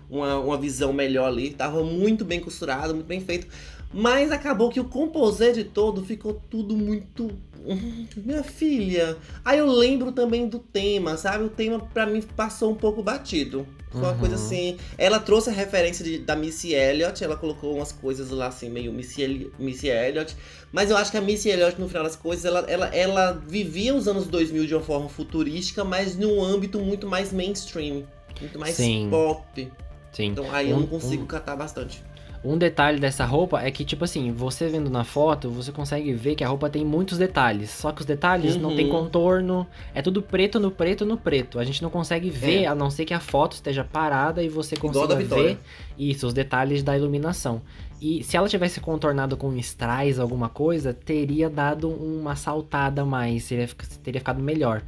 [0.09, 1.51] uma, uma visão melhor ali.
[1.51, 3.47] Tava muito bem costurado, muito bem feito.
[3.93, 7.29] Mas acabou que o composé de todo ficou tudo muito.
[7.65, 9.17] Hum, Minha filha.
[9.45, 11.43] Aí eu lembro também do tema, sabe?
[11.43, 13.67] O tema pra mim passou um pouco batido.
[13.91, 14.17] Foi uma Uhum.
[14.19, 14.77] coisa assim.
[14.97, 18.91] Ela trouxe a referência de- da Missy Elliott, ela colocou umas coisas lá assim, meio
[18.93, 20.33] Missy, Eli- Missy Elliott.
[20.71, 23.93] Mas eu acho que a Missy Elliott, no final das coisas, ela, ela, ela vivia
[23.93, 28.03] os anos 2000 de uma forma futurística, mas num âmbito muito mais mainstream.
[28.39, 29.09] Muito mais Sim.
[29.11, 29.69] pop.
[30.13, 30.27] Sim.
[30.27, 32.01] Então aí eu Um- não consigo um- catar bastante.
[32.43, 36.33] Um detalhe dessa roupa é que, tipo assim, você vendo na foto, você consegue ver
[36.33, 37.69] que a roupa tem muitos detalhes.
[37.69, 38.91] Só que os detalhes não tem Uhum.
[38.91, 39.67] contorno.
[39.93, 41.59] É tudo preto no preto no preto.
[41.59, 42.65] A gente não consegue ver, É.
[42.65, 45.59] a não ser que a foto esteja parada e você consiga ver
[45.99, 47.61] isso, os detalhes da iluminação.
[48.01, 53.69] E se ela tivesse contornado com strass, alguma coisa, teria dado uma saltada mais, seria,
[54.03, 54.81] teria ficado melhor.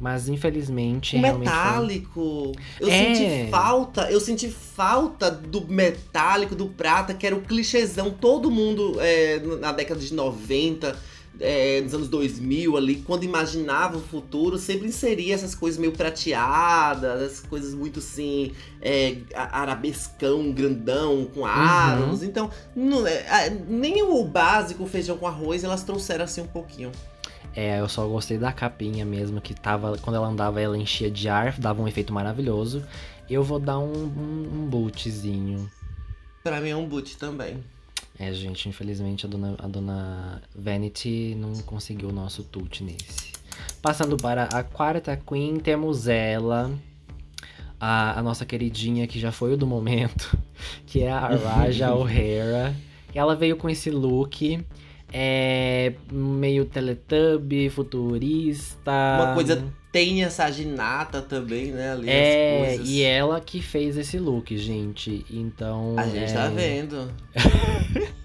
[0.00, 1.16] Mas infelizmente.
[1.16, 2.52] O realmente foi- metálico.
[2.80, 3.14] Eu É.
[3.14, 8.10] senti falta, eu senti falta do metálico, do prata, que era o clichêzão.
[8.10, 10.96] Todo mundo é, na década de 90,
[11.40, 17.22] é, nos anos 2000 ali, quando imaginava o futuro, sempre inseria essas coisas meio prateadas,
[17.22, 22.22] essas coisas muito assim, é, arabescão, grandão, com aros.
[22.22, 26.92] Então, não- é, nem o básico, o feijão com arroz, elas trouxeram assim um pouquinho.
[27.54, 29.96] É, eu só gostei da capinha mesmo, que tava.
[29.98, 32.84] Quando ela andava, ela enchia de ar, dava um efeito maravilhoso.
[33.30, 35.68] Eu vou dar um, um, um bootzinho.
[36.44, 37.64] Pra mim é um boot também.
[38.18, 43.32] É, gente, infelizmente a dona, a dona Vanity não conseguiu o nosso tute nesse.
[43.82, 46.72] Passando para a quarta Queen, temos ela,
[47.78, 50.36] a, a nossa queridinha que já foi o do momento,
[50.86, 52.74] que é a Raja O'Hara.
[53.14, 54.64] Ela veio com esse look,
[55.12, 58.90] é meio Teletubby, futurista.
[58.90, 61.92] Uma coisa tem essa ginata também, né?
[61.92, 65.24] Ali É, e ela que fez esse look, gente.
[65.30, 65.94] Então.
[65.96, 66.34] A gente é...
[66.34, 67.10] tá vendo.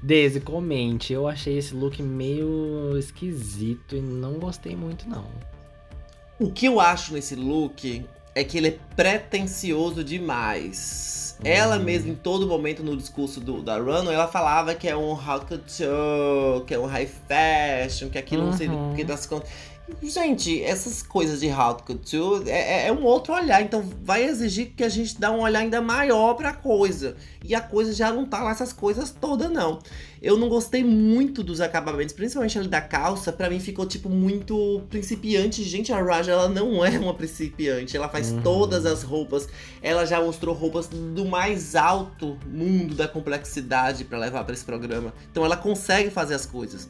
[0.00, 1.12] Daisy, comente.
[1.12, 5.26] Eu achei esse look meio esquisito e não gostei muito, não.
[6.38, 11.36] O que eu acho nesse look é que ele é pretencioso demais.
[11.44, 11.84] Ela Hum.
[11.84, 15.46] mesma, em todo momento no discurso do, da Runway, ela falava que é um haute
[15.46, 18.94] couture, que é um high fashion, que aquilo não sei do Uhum.
[18.96, 19.48] que das contas.
[20.02, 24.72] Gente, essas coisas de haute couture é, é- é um outro olhar, então vai exigir
[24.76, 27.16] que a gente dá um olhar ainda maior pra coisa.
[27.44, 29.78] E a coisa já não tá lá essas coisas todas, não.
[30.20, 34.82] Eu não gostei muito dos acabamentos, principalmente ali da calça, pra mim ficou tipo muito
[34.90, 35.62] principiante.
[35.64, 38.42] Gente, a Raja ela não é uma principiante, ela faz Uhum.
[38.42, 39.48] todas as roupas.
[39.82, 45.12] Ela já mostrou roupas do mais alto mundo da complexidade pra levar pra esse programa.
[45.30, 46.88] Então ela consegue fazer as coisas.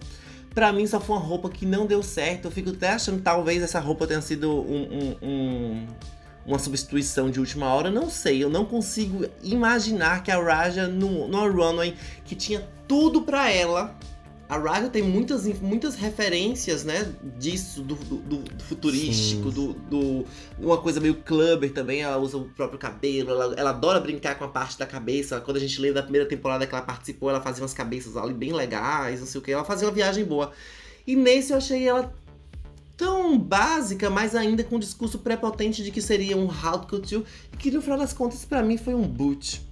[0.55, 2.47] Pra mim só foi uma roupa que não deu certo.
[2.47, 5.87] Eu fico até achando que talvez essa roupa tenha sido um- um- um-
[6.47, 7.91] uma substituição de última hora.
[7.91, 11.95] Não sei, eu não consigo imaginar que a Raja no, no runway
[12.25, 13.95] que tinha tudo pra ela.
[14.49, 17.13] A Raja tem muitas, muitas referências, né?
[17.39, 20.25] Disso, do, do- do futurístico, do, do-
[20.59, 22.01] Uma coisa meio clubber também.
[22.01, 25.39] Ela usa o próprio cabelo, ela, ela adora brincar com a parte da cabeça.
[25.43, 28.33] Quando a gente lembra da primeira temporada que ela participou, ela fazia umas cabeças ali
[28.33, 29.53] bem legais, não sei o que.
[29.53, 30.51] Ela fazia uma viagem boa.
[31.07, 32.11] E nesse eu achei ela
[32.97, 37.25] tão básica, mas ainda com um discurso prepotente de que seria um haute couture.
[37.53, 39.68] E que no final das contas, pra mim, foi um boot.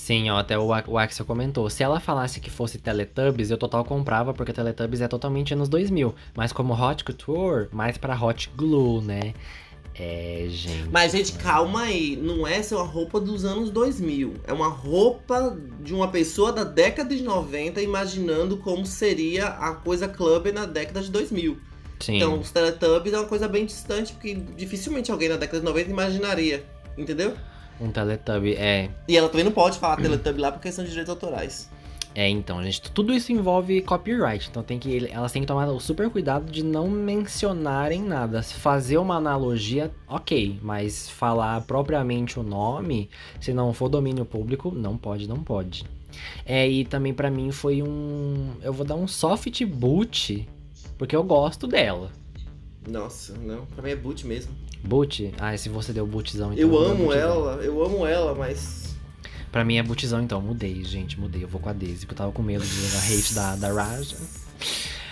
[0.00, 1.68] Sim, ó, até o, o Axel comentou.
[1.68, 6.14] Se ela falasse que fosse Teletubbies, eu total comprava, porque Teletubbies é totalmente anos 2000.
[6.34, 9.34] Mas como Hot Couture, mais pra Hot Glue, né?
[9.94, 10.88] É, gente.
[10.90, 12.16] Mas, gente, calma aí.
[12.16, 14.36] Não é essa uma roupa dos anos 2000.
[14.46, 20.08] É uma roupa de uma pessoa da década de 90 imaginando como seria a coisa
[20.08, 21.58] club na década de 2000.
[22.00, 22.16] Sim.
[22.16, 25.90] Então, os Teletubbies é uma coisa bem distante, porque dificilmente alguém na década de 90
[25.90, 26.64] imaginaria.
[26.96, 27.36] Entendeu?
[27.80, 28.90] Um Teletubby, é.
[29.08, 31.70] E ela também não pode falar Teletubby lá por questão de direitos autorais.
[32.14, 34.48] É, então, gente, tudo isso envolve copyright.
[34.50, 38.42] Então tem que, elas têm que tomar o super cuidado de não mencionarem nada.
[38.42, 40.58] Se fazer uma analogia, ok.
[40.60, 43.08] Mas falar propriamente o nome,
[43.40, 45.84] se não for domínio público, não pode, não pode.
[46.44, 48.54] É, e também pra mim foi um.
[48.60, 50.48] Eu vou dar um soft boot,
[50.98, 52.10] porque eu gosto dela.
[52.88, 53.66] Nossa, não.
[53.66, 54.52] Pra mim é boot mesmo.
[54.82, 55.32] Boot?
[55.38, 56.62] Ah, se você deu bootzão, então.
[56.62, 57.20] eu amo bootzão.
[57.20, 58.96] ela, eu amo ela, mas.
[59.52, 60.40] Pra mim é bootzão, então.
[60.40, 61.44] Mudei, gente, mudei.
[61.44, 63.72] Eu vou com a Daisy, porque eu tava com medo de levar hate da, da
[63.72, 64.16] Raja.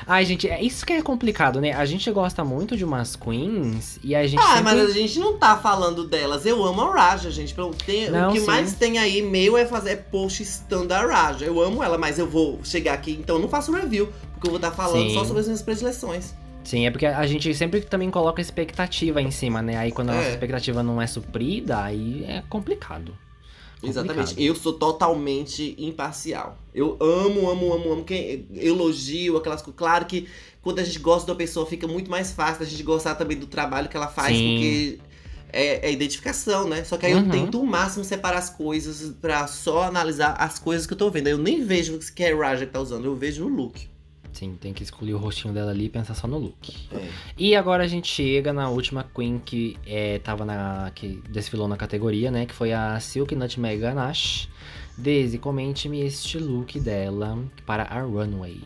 [0.07, 1.73] Ai, gente, é isso que é complicado, né?
[1.73, 4.41] A gente gosta muito de umas queens e a gente.
[4.41, 4.63] Ah, sempre...
[4.63, 6.47] mas a gente não tá falando delas.
[6.47, 7.53] Eu amo a Raja, gente.
[7.55, 8.47] Pelo- tem- Não, o que sim.
[8.47, 11.45] mais tem aí meu é fazer post stand da Raja.
[11.45, 14.51] Eu amo ela, mas eu vou chegar aqui, então eu não faço review, porque eu
[14.53, 15.15] vou estar falando Sim.
[15.15, 16.33] só sobre as minhas predileções.
[16.69, 19.79] Sim, é porque a gente sempre também coloca expectativa em cima, né?
[19.79, 20.33] Aí quando a nossa É.
[20.33, 23.17] expectativa não é suprida, aí é complicado.
[23.83, 24.35] Exatamente.
[24.37, 26.59] Eu sou totalmente imparcial.
[26.75, 29.79] Eu amo, amo, amo, amo quem elogio aquelas coisas.
[29.79, 30.29] Claro que
[30.61, 33.47] quando a gente gosta da pessoa fica muito mais fácil a gente gostar também do
[33.47, 34.51] trabalho que ela faz, Sim.
[34.51, 34.99] porque
[35.51, 36.85] é, é identificação, né?
[36.85, 37.31] Só que aí eu Uhum.
[37.31, 41.29] tento o máximo separar as coisas pra só analisar as coisas que eu tô vendo.
[41.29, 43.89] Eu nem vejo o que é Raja que tá usando, eu vejo no look.
[44.33, 46.75] Sim, tem que escolher o rostinho dela ali e pensar só no look.
[46.93, 47.09] É.
[47.37, 50.91] E agora a gente chega na última Queen que é, tava na.
[50.95, 52.47] que desfilou na categoria, né?
[52.47, 54.49] Que foi a Silk Nutmeg Ganache.
[54.97, 58.61] Daisy, comente-me este look dela para a Runway.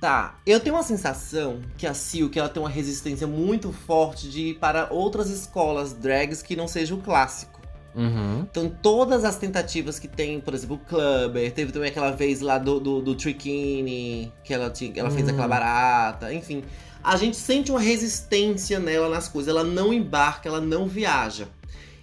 [0.00, 4.40] Tá, eu tenho uma sensação que a Silk ela tem uma resistência muito forte de
[4.48, 7.55] ir para outras escolas drags que não seja o clássico.
[7.96, 8.40] Uhum.
[8.50, 12.58] Então, todas as tentativas que tem, por exemplo, o Clubber, teve também aquela vez lá
[12.58, 15.30] do, do, do Trikini, que ela, tinha, ela fez Hum.
[15.30, 16.62] aquela barata, enfim.
[17.02, 21.48] A gente sente uma resistência nela nas coisas, ela não embarca, ela não viaja.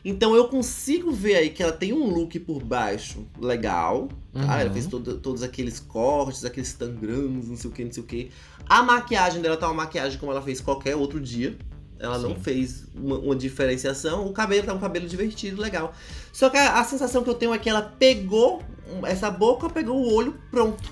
[0.06, 4.60] Então eu consigo ver aí que ela tem um look por baixo legal, tá?
[4.60, 4.74] Ela Uhum.
[4.74, 8.32] fez todo- todos aqueles cortes, aqueles tangrãs, não sei o que, não sei o que.
[8.68, 11.56] A maquiagem dela tá uma maquiagem como ela fez qualquer outro dia.
[12.00, 12.42] Ela não Sim.
[12.42, 14.26] fez uma, uma diferenciação.
[14.28, 15.94] O cabelo tá um cabelo divertido, legal.
[16.32, 18.62] Só que a, a sensação que eu tenho é que ela pegou
[19.06, 20.84] essa boca, pegou o olho, pronto.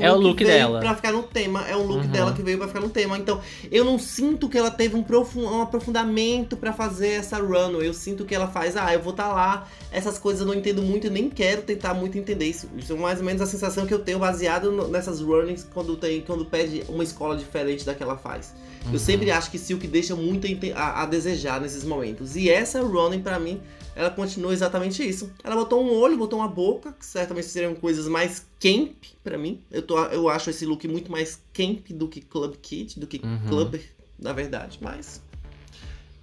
[0.00, 0.80] É o look dela.
[0.80, 1.62] Pra ficar no tema.
[1.68, 2.10] É um look Uhum.
[2.10, 3.18] dela que veio pra ficar no tema.
[3.18, 3.38] Então,
[3.70, 7.86] eu não sinto que ela teve um, profun- um aprofundamento pra fazer essa runway.
[7.86, 10.80] Eu sinto que ela faz, ah, eu vou estar lá, essas coisas eu não entendo
[10.80, 12.46] muito e nem quero tentar muito entender.
[12.46, 15.66] Isso, isso é mais ou menos a sensação que eu tenho baseado no- nessas runnings
[15.74, 18.54] quando, tem, quando pede uma escola diferente da que ela faz.
[18.92, 22.36] Eu sempre acho que Silk deixa muito a a, desejar nesses momentos.
[22.36, 23.60] E essa running, pra mim,
[23.96, 25.32] ela continua exatamente isso.
[25.42, 29.60] Ela botou um olho, botou uma boca, que certamente seriam coisas mais camp pra mim.
[29.70, 33.20] Eu, tô, eu acho esse look muito mais camp do que Club Kid, do que
[33.24, 33.48] Uhum.
[33.48, 33.82] Clubber,
[34.18, 34.78] na verdade.
[34.80, 35.22] Mas.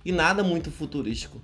[0.06, 1.42] E nada muito futurístico.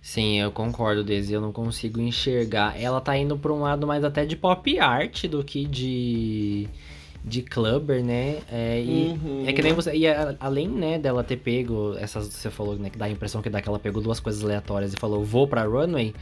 [0.00, 1.32] Sim, eu concordo, Daisy.
[1.32, 2.80] Eu não consigo enxergar.
[2.80, 6.68] Ela tá indo pra um lado mais até de pop art do que de.
[7.26, 8.38] De clubber, né?
[8.50, 9.44] É, e Uhum.
[9.48, 9.92] é que nem você.
[9.96, 11.96] E a- além, né, dela ter pego.
[11.98, 12.28] Essas.
[12.28, 12.88] Você falou, né?
[12.88, 15.48] Que dá a impressão que dá que ela pegou duas coisas aleatórias e falou, vou
[15.48, 16.14] pra runway.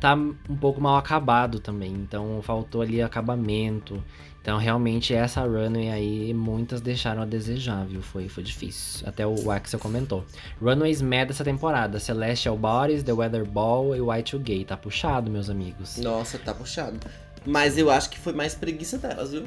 [0.00, 1.92] Tá um pouco mal acabado também.
[1.92, 4.02] Então faltou ali acabamento.
[4.40, 8.00] Então realmente essa runway aí, muitas deixaram a desejar, viu?
[8.00, 9.06] Foi, foi difícil.
[9.08, 10.24] Até o Axel comentou.
[10.62, 11.98] Runways mad essa temporada.
[11.98, 14.64] Celestial Bodies, The Weather Ball e White to Gay.
[14.64, 15.96] Tá puxado, meus amigos.
[15.98, 16.98] Nossa, tá puxado.
[17.44, 19.44] Mas eu acho que foi mais preguiça delas, viu?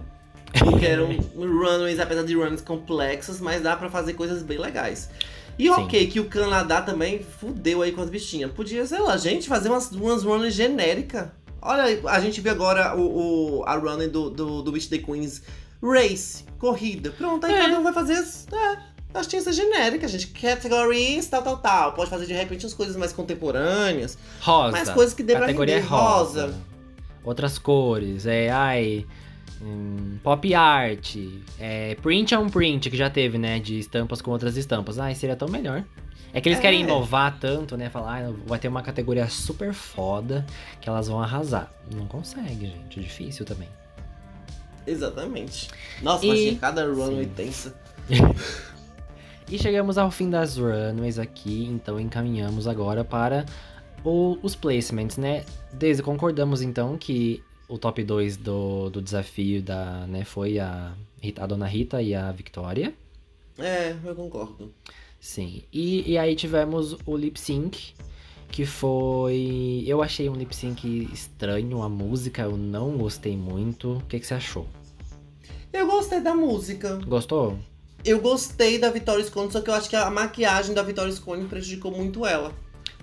[0.58, 5.10] Porque eram runways, apesar de runs complexas, mas dá pra fazer coisas bem legais.
[5.58, 5.70] E Sim.
[5.72, 8.52] ok, que o Canadá também fudeu aí com as bichinhas.
[8.52, 11.28] Podia, sei lá, gente, fazer umas, umas runs genéricas.
[11.62, 15.41] Olha, a gente viu agora o, o- a running do, do, do Beach the Queens
[15.84, 17.12] Race, corrida.
[17.12, 17.58] Pronto, aí É.
[17.60, 18.47] cada um vai fazer as,
[19.14, 20.28] é, tinhas genéricas, gente.
[20.28, 21.91] Categories, tal, tal, tal.
[21.93, 24.18] Pode fazer de repente as coisas mais contemporâneas.
[24.39, 24.72] Rosa.
[24.72, 25.72] Mas coisas que dê pra render.
[25.74, 26.54] é rosa.
[27.24, 28.26] Outras cores.
[28.26, 29.06] É, ai.
[29.62, 31.16] Hum, pop art.
[31.60, 33.60] É, print on print, que já teve, né?
[33.60, 34.97] De estampas com outras estampas.
[34.99, 35.84] Ai, seria tão melhor.
[36.32, 36.62] É que eles É.
[36.62, 37.89] querem inovar tanto, né?
[37.89, 40.45] Falar, ah, vai ter uma categoria super foda
[40.80, 41.72] que elas vão arrasar.
[41.95, 42.99] Não consegue, gente.
[42.99, 43.68] É difícil também.
[44.86, 45.70] Exatamente.
[46.01, 47.32] Nossa, E- imagina cada runway Sim.
[47.36, 47.76] tensa.
[49.51, 53.47] E chegamos ao fim das runways aqui, então encaminhamos agora para
[54.03, 55.43] o- os placements, né?
[55.74, 60.93] Desde concordamos então que o top 2 do, do desafio da, né, foi a,
[61.38, 62.93] a Dona Rita e a Victoria.
[63.57, 64.74] É, eu concordo.
[65.20, 65.63] Sim.
[65.72, 67.93] E, e aí tivemos o lip sync,
[68.51, 69.84] que foi.
[69.86, 73.97] Eu achei um lip sync estranho, a música eu não gostei muito.
[73.97, 74.67] O que, que você achou?
[75.72, 76.99] Eu gostei da música.
[77.05, 77.59] Gostou?
[78.03, 81.45] Eu gostei da Vitória Scone, só que eu acho que a maquiagem da Vitória Scone
[81.47, 82.53] prejudicou muito ela.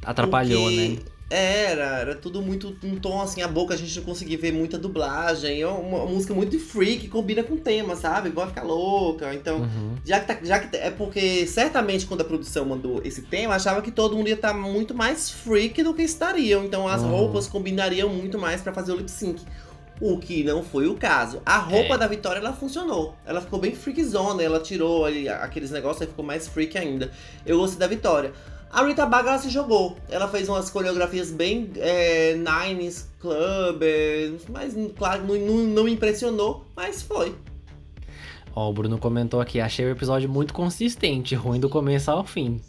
[0.02, 0.98] Atrapalhou, Porque né?
[1.28, 4.78] Era, era tudo muito um tom assim, a boca a gente não conseguia ver muita
[4.78, 5.60] dublagem.
[5.60, 8.28] É uma, uma música muito free que combina com o tema, sabe?
[8.30, 9.34] Vai ficar louca.
[9.34, 9.96] Então, Uhum.
[10.04, 13.82] já que, tá, já que é porque certamente quando a produção mandou esse tema, achava
[13.82, 16.64] que todo mundo ia estar muito mais freak do que estariam.
[16.64, 17.08] Então as Uhum.
[17.10, 19.42] roupas combinariam muito mais pra fazer o lip sync.
[20.00, 21.40] O que não foi o caso.
[21.44, 21.98] A roupa É.
[21.98, 23.16] da Vitória ela funcionou.
[23.24, 27.10] Ela ficou bem freakzona, ela tirou ali aqueles negócios e ficou mais freak ainda.
[27.46, 28.30] Eu gostei da Vitória.
[28.70, 29.96] A Rita Baga se jogou.
[30.08, 37.02] Ela fez umas coreografias bem é, Nines Club, é, mas claro, não, não, impressionou, mas
[37.02, 37.34] foi.
[38.54, 42.60] Ó, o Bruno comentou aqui, achei o episódio muito consistente, ruim do começo ao fim.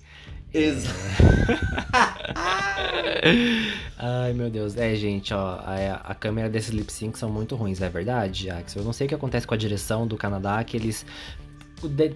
[0.53, 0.95] Exato.
[3.99, 4.77] Ai, meu Deus.
[4.77, 8.81] É, gente, ó, a, a câmera desses lip sync são muito ruins, é verdade, Axel?
[8.81, 11.05] Eu não sei o que acontece com a direção do Canadá, que eles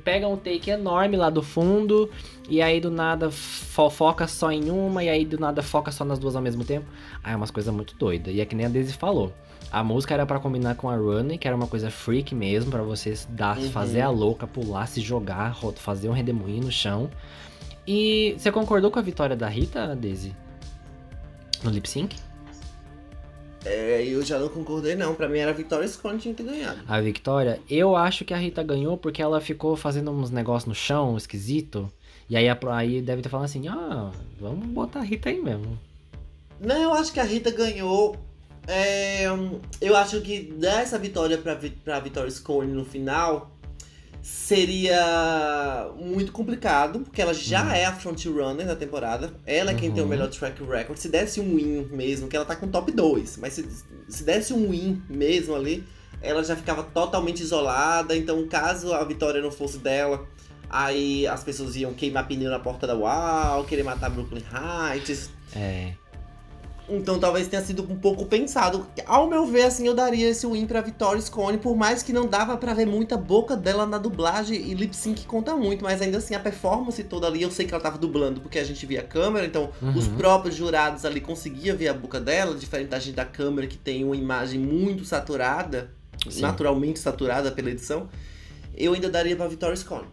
[0.04, 2.10] pega um take enorme lá do fundo,
[2.50, 6.04] e aí do nada fo- foca só em uma, e aí do nada foca só
[6.04, 6.86] nas duas ao mesmo tempo.
[7.24, 8.34] Aí é umas coisas muito doidas.
[8.34, 9.32] E é que nem a Daisy falou.
[9.72, 12.82] A música era pra combinar com a Running, que era uma coisa freak mesmo, pra
[12.84, 13.70] você dar, Uhum.
[13.72, 17.10] fazer a louca, pular, se jogar, fazer um redemoinho no chão.
[17.88, 20.36] E você concordou com a vitória da Rita, Daisy?
[21.64, 22.16] No lip sync?
[23.64, 25.14] É, eu já não concordei, não.
[25.14, 26.80] Pra mim era a Victoria Scone que tinha que ter ganhado.
[26.88, 30.76] A Victoria, eu acho que a Rita ganhou porque ela ficou fazendo uns negócios no
[30.76, 31.92] chão, esquisito.
[32.30, 35.78] E aí, aí deve ter falado assim, ah, vamos botar a Rita aí mesmo.
[36.60, 38.16] Não, eu acho que a Rita ganhou.
[38.68, 39.26] É,
[39.82, 43.52] eu acho que dar essa vitória pra, pra Victoria Scone no final
[44.22, 47.72] seria muito complicado, porque ela já Uhum.
[47.72, 49.34] é a frontrunner da temporada.
[49.46, 50.10] Ela é quem tem o Uhum.
[50.10, 50.98] melhor track record.
[50.98, 53.66] Se desse um win mesmo, que ela tá com top 2, mas se,
[54.08, 55.84] se desse um win mesmo ali,
[56.22, 58.16] ela já ficava totalmente isolada.
[58.16, 60.28] Então, caso a vitória não fosse dela,
[60.70, 65.30] aí as pessoas iam queimar pneu na porta da UAU, querer matar Brooklyn Heights.
[65.56, 65.94] É.
[66.94, 68.86] Então talvez tenha sido um pouco pensado.
[69.06, 72.28] Ao meu ver, assim, eu daria esse win pra Victoria Scone, por mais que não
[72.28, 76.18] dava pra ver muita boca dela na dublagem e lip sync conta muito, mas ainda
[76.18, 79.00] assim a performance toda ali, eu sei que ela tava dublando porque a gente via
[79.00, 79.98] a câmera, então Uhum.
[79.98, 83.78] os próprios jurados ali conseguiam ver a boca dela, diferente da gente da câmera que
[83.78, 85.92] tem uma imagem muito saturada,
[86.30, 86.42] Sim.
[86.42, 88.10] naturalmente saturada pela edição.
[88.76, 90.06] Eu ainda daria pra Victoria Scone.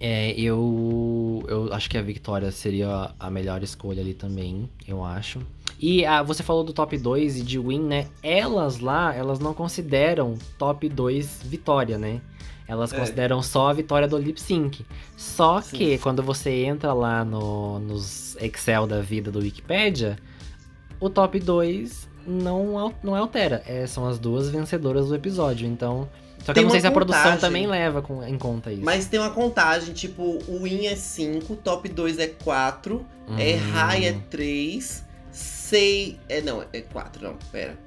[0.00, 5.40] É, eu, eu acho que a Victoria seria a melhor escolha ali também, eu acho.
[5.78, 8.06] E ah, você falou do top 2 e de win, né?
[8.22, 12.20] Elas lá, elas não consideram top 2 vitória, né?
[12.66, 12.98] Elas É.
[12.98, 14.84] consideram só a vitória do lip sync.
[15.16, 15.76] Só Sim.
[15.76, 20.18] que quando você entra lá no, nos Excel da vida do Wikipedia,
[21.00, 23.62] o top 2 não, não altera.
[23.66, 25.66] É, são as duas vencedoras do episódio.
[25.66, 26.08] Então.
[26.40, 28.84] Só que Tem eu não sei se a produção também leva com- em conta isso.
[28.84, 33.04] Mas tem uma contagem, tipo, o win é 5, top 2 é 4,
[33.36, 33.70] É Hum.
[33.72, 35.04] high é 3,
[35.38, 36.18] sei.
[36.28, 37.78] É, não, é 4, não, pera.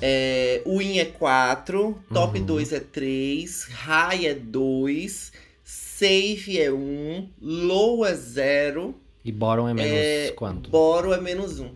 [0.00, 2.44] É, win é 4, top Uhum.
[2.44, 5.32] 2 é 3, high é 2,
[5.64, 8.94] safe é 1, low é 0,
[9.24, 10.68] E Boron é menos é, quanto?
[10.70, 11.70] boro é menos 1.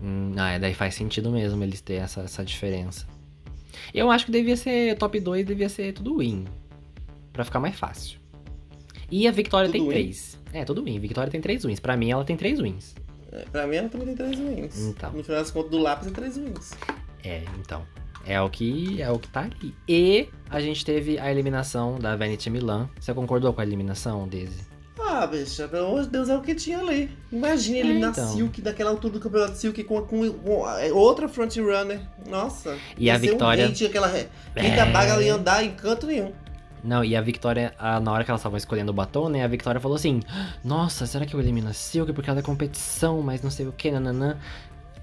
[0.00, 3.06] Hum, ah, é, daí faz sentido mesmo eles terem essa, essa diferença.
[3.92, 6.44] Eu acho que devia ser top 2, devia ser tudo win.
[7.32, 8.18] Pra ficar mais fácil.
[9.10, 9.90] E a Victoria Tudo tem win?
[9.90, 10.38] 3.
[10.52, 10.98] É, tudo win.
[10.98, 11.80] Victoria tem 3 wins.
[11.80, 12.94] Pra mim, ela tem 3 wins.
[13.32, 14.78] É, pra mim ela também tem 3 wins.
[14.78, 15.10] Então.
[15.12, 16.70] No final das contas, do lápis é 3 wins.
[17.24, 17.82] É, então.
[18.24, 19.74] É o que é o que tá ali.
[19.88, 22.88] E a gente teve a eliminação da Vanity Milan.
[23.00, 24.70] Você concordou com a eliminação, Daisy?
[25.00, 27.10] Ah, bicha, pelo amor de Deus, é o que tinha ali.
[27.32, 28.28] Imagina É, eliminar então.
[28.32, 32.00] Silk daquela altura do campeonato Silk com, com, com a- outra frontrunner.
[32.28, 32.78] Nossa.
[32.96, 34.28] E a ser Victoria- Um hate, aquela É.
[34.56, 36.32] Rita Baga ia andar em canto nenhum.
[36.84, 39.44] Não, e a Victoria, a- na hora que elas estavam escolhendo o batom, né?
[39.44, 40.20] A Victoria falou assim:
[40.64, 43.72] Nossa, será que eu elimino a Silk porque ela é competição, mas não sei o
[43.72, 44.36] que, nananã.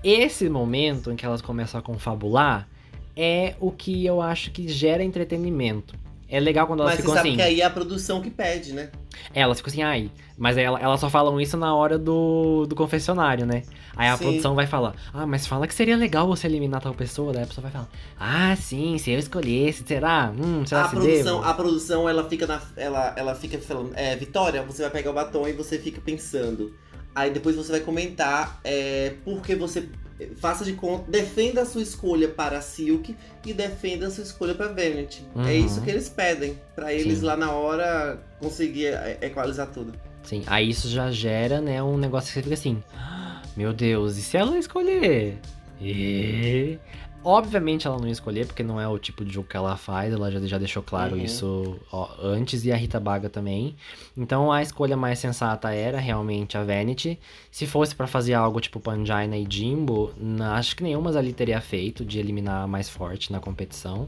[0.03, 2.67] Esse momento em que elas começam a confabular
[3.15, 5.95] é o que eu acho que gera entretenimento.
[6.27, 7.37] É legal quando elas Mas você ficam sabe assim.
[7.37, 8.89] que aí é a produção que pede, né?
[9.33, 10.11] Elas ficam assim, ai.
[10.37, 13.63] Mas ela- elas só falam isso na hora do, do confessionário, né?
[13.95, 14.23] Aí a Sim.
[14.23, 17.33] produção vai falar, ah, mas fala que seria legal você eliminar tal pessoa.
[17.33, 17.89] Daí a pessoa vai falar,
[18.19, 20.31] ah, sim, se eu escolhesse, será?
[20.37, 21.49] Hum, será A se produção, devo?
[21.49, 22.61] a produção, ela fica na.
[22.77, 26.73] Ela, ela fica falando, é, Vitória, você vai pegar o batom e você fica pensando.
[27.13, 29.89] Aí depois você vai comentar é, porque você.
[30.37, 33.15] Faça de conta, defenda a sua escolha para a Silk
[33.45, 35.23] e defenda a sua escolha para Vanity.
[35.35, 35.49] É Uhum.
[35.65, 37.25] isso que eles pedem, pra eles Sim.
[37.25, 39.93] lá na hora conseguir é, equalizar tudo.
[40.23, 44.17] Sim, aí isso já gera, né, um negócio que você fica assim, "Ah, meu Deus,
[44.17, 45.37] e se ela escolher?
[45.81, 46.77] E...
[47.21, 50.13] Obviamente ela não ia escolher, porque não é o tipo de jogo que ela faz,
[50.13, 51.21] ela já, já deixou claro Uhum.
[51.23, 53.75] isso ó, antes, e a Rita Baga também.
[54.15, 57.19] Então a escolha mais sensata era realmente a Vanity.
[57.51, 61.59] Se fosse pra fazer algo tipo Pangina e Jimbo, na- acho que nenhuma ali teria
[61.59, 64.07] feito, de eliminar a mais forte na competição.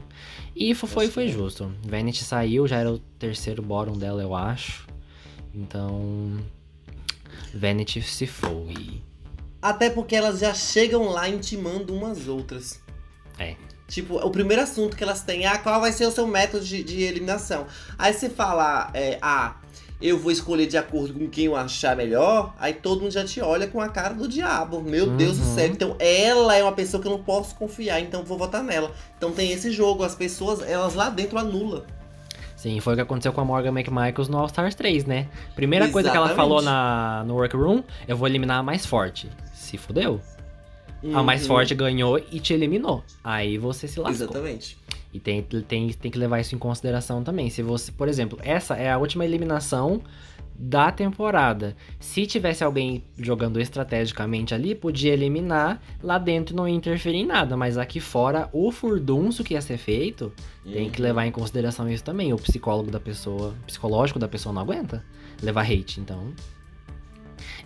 [0.56, 1.28] E fo- foi, foi é.
[1.28, 1.70] justo.
[1.86, 4.86] Vanity saiu, já era o terceiro bottom dela, eu acho.
[5.54, 6.38] Então.
[7.54, 9.02] Vanity se foi.
[9.60, 12.81] Até porque elas já chegam lá intimando umas outras.
[13.38, 13.54] É.
[13.88, 16.64] Tipo, o primeiro assunto que elas têm é ah, qual vai ser o seu método
[16.64, 17.66] de, de eliminação.
[17.98, 19.56] Aí você fala, é, ah,
[20.00, 23.40] eu vou escolher de acordo com quem eu achar melhor, aí todo mundo já te
[23.40, 24.80] olha com a cara do diabo.
[24.80, 25.54] Meu Deus do Uhum.
[25.54, 25.66] céu.
[25.66, 28.90] Então ela é uma pessoa que eu não posso confiar, então vou votar nela.
[29.18, 31.82] Então tem esse jogo, as pessoas, elas lá dentro anulam.
[32.56, 35.26] Sim, foi o que aconteceu com a Morgan McMichaels no All Stars 3, né?
[35.54, 36.48] Primeira coisa que ela Exatamente.
[36.48, 39.28] falou na, no workroom, eu vou eliminar a mais forte.
[39.52, 40.20] Se fudeu.
[41.14, 41.48] A mais Uhum.
[41.48, 43.02] forte ganhou e te eliminou.
[43.24, 44.26] Aí você se lascou.
[44.26, 44.76] Exatamente.
[45.12, 47.50] E tem, tem, tem que levar isso em consideração também.
[47.50, 50.00] Se você, por exemplo, essa é a última eliminação
[50.54, 51.74] da temporada.
[51.98, 57.56] Se tivesse alguém jogando estrategicamente ali, podia eliminar lá dentro não ia interferir em nada,
[57.56, 60.32] mas aqui fora o furdunço que ia ser feito,
[60.64, 61.06] tem que Uhum.
[61.08, 62.32] levar em consideração isso também.
[62.32, 65.04] O psicólogo da pessoa, o psicológico da pessoa não aguenta
[65.42, 66.32] levar hate, então.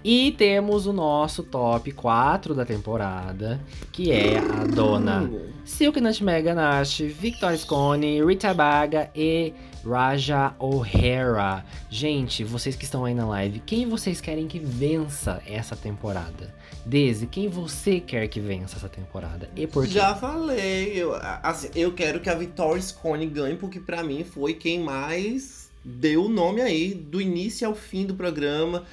[0.09, 5.49] E temos o nosso top 4 da temporada, que é a dona Hum.
[5.65, 9.53] Silk Nutmeg Ganache, Victoria Scone, Rita Baga e
[9.85, 11.65] Raja O'Hara.
[11.91, 16.55] Gente, vocês que estão aí na live, quem vocês querem que vença essa temporada?
[16.85, 19.51] Daisy, quem você quer que vença essa temporada?
[19.57, 19.95] E por quê?
[19.95, 24.55] Já falei, eu, assim, eu quero que a Victoria Scone ganhe, porque pra mim foi
[24.55, 28.85] quem mais deu o nome aí, do início ao fim do programa.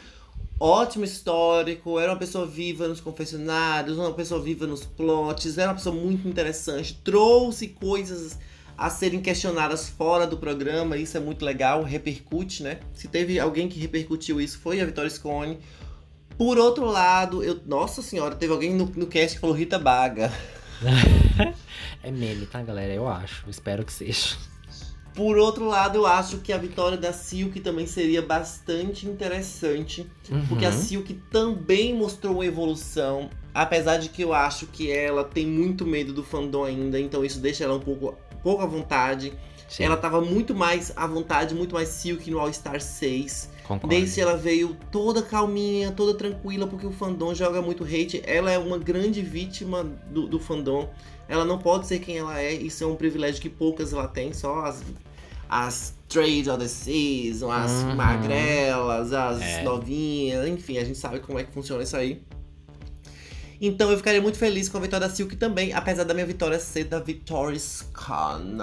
[0.65, 5.75] Ótimo histórico, era uma pessoa viva nos confessionários, uma pessoa viva nos plots, era uma
[5.75, 8.39] pessoa muito interessante, trouxe coisas
[8.77, 12.79] a serem questionadas fora do programa, isso é muito legal, repercute, né?
[12.93, 15.59] Se teve alguém que repercutiu isso, foi a Victoria Scone.
[16.37, 20.31] Por outro lado, eu, nossa senhora, teve alguém no, no cast que falou Rita Baga.
[22.01, 22.93] É meme, tá, galera?
[22.93, 23.49] Eu acho.
[23.49, 24.35] Espero que seja.
[25.13, 30.07] Por outro lado, eu acho que a vitória da Silk também seria bastante interessante.
[30.47, 30.77] Porque a Uhum.
[30.77, 33.29] Silk também mostrou uma evolução.
[33.53, 36.99] Apesar de que eu acho que ela tem muito medo do fandom ainda.
[36.99, 39.33] Então isso deixa ela um pouco, pouco à vontade.
[39.69, 43.49] Sim, Ela tava muito mais à vontade, muito mais Silk no All Star 6.
[43.63, 43.87] concordo.
[43.87, 48.21] Desde ela veio toda calminha, toda tranquila, porque o fandom joga muito hate.
[48.25, 50.89] Ela é uma grande vítima do, do fandom.
[51.27, 52.51] Ela não pode ser quem ela é.
[52.53, 54.33] Isso é um privilégio que poucas ela tem.
[54.33, 54.83] Só as,
[55.49, 57.95] as trades of the season, as Uhum.
[57.95, 59.63] magrelas, as É.
[59.63, 60.47] novinhas.
[60.47, 62.21] Enfim, a gente sabe como é que funciona isso aí.
[63.61, 66.59] Então eu ficaria muito feliz com a vitória da Silk também, apesar da minha vitória
[66.59, 68.57] ser da Victoria Scone.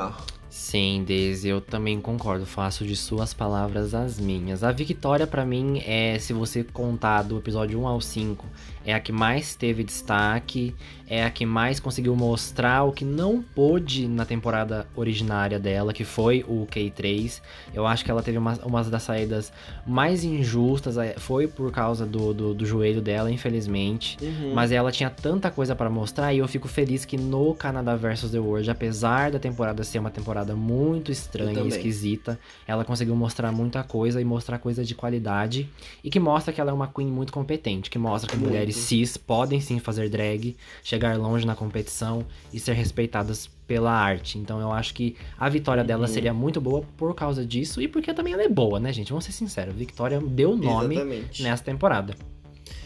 [0.51, 2.45] Sim, Daisy, eu também concordo.
[2.45, 4.65] Faço de suas palavras as minhas.
[4.65, 8.45] A Victoria, pra mim, é, se você contar do episódio 1 ao 5,
[8.85, 10.75] é a que mais teve destaque,
[11.07, 16.03] é a que mais conseguiu mostrar o que não pôde na temporada originária dela, que
[16.03, 17.41] foi o K3.
[17.73, 19.53] Eu acho que ela teve uma, uma das saídas
[19.87, 24.17] mais injustas, é, foi por causa do, do, do joelho dela, infelizmente.
[24.21, 24.53] Uhum.
[24.53, 28.33] Mas ela tinha tanta coisa pra mostrar e eu fico feliz que no Canadá vs
[28.33, 33.15] The World, apesar da temporada ser uma temporada muito Eu estranha e esquisita, ela conseguiu
[33.15, 35.69] mostrar muita coisa e mostrar coisa de qualidade
[36.03, 38.49] e que mostra que ela é uma queen muito competente, que mostra que Muito.
[38.51, 44.39] mulheres cis podem sim fazer drag, chegar longe na competição e ser respeitadas pela arte.
[44.39, 46.13] Então eu acho que a vitória dela Uhum.
[46.13, 49.11] seria muito boa por causa disso e porque também ela é boa, né, gente?
[49.11, 51.43] Vamos ser sinceros, Victoria deu nome Exatamente.
[51.43, 52.15] nessa temporada.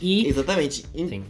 [0.03, 0.85] E Exatamente.
[0.95, 1.25] Sim.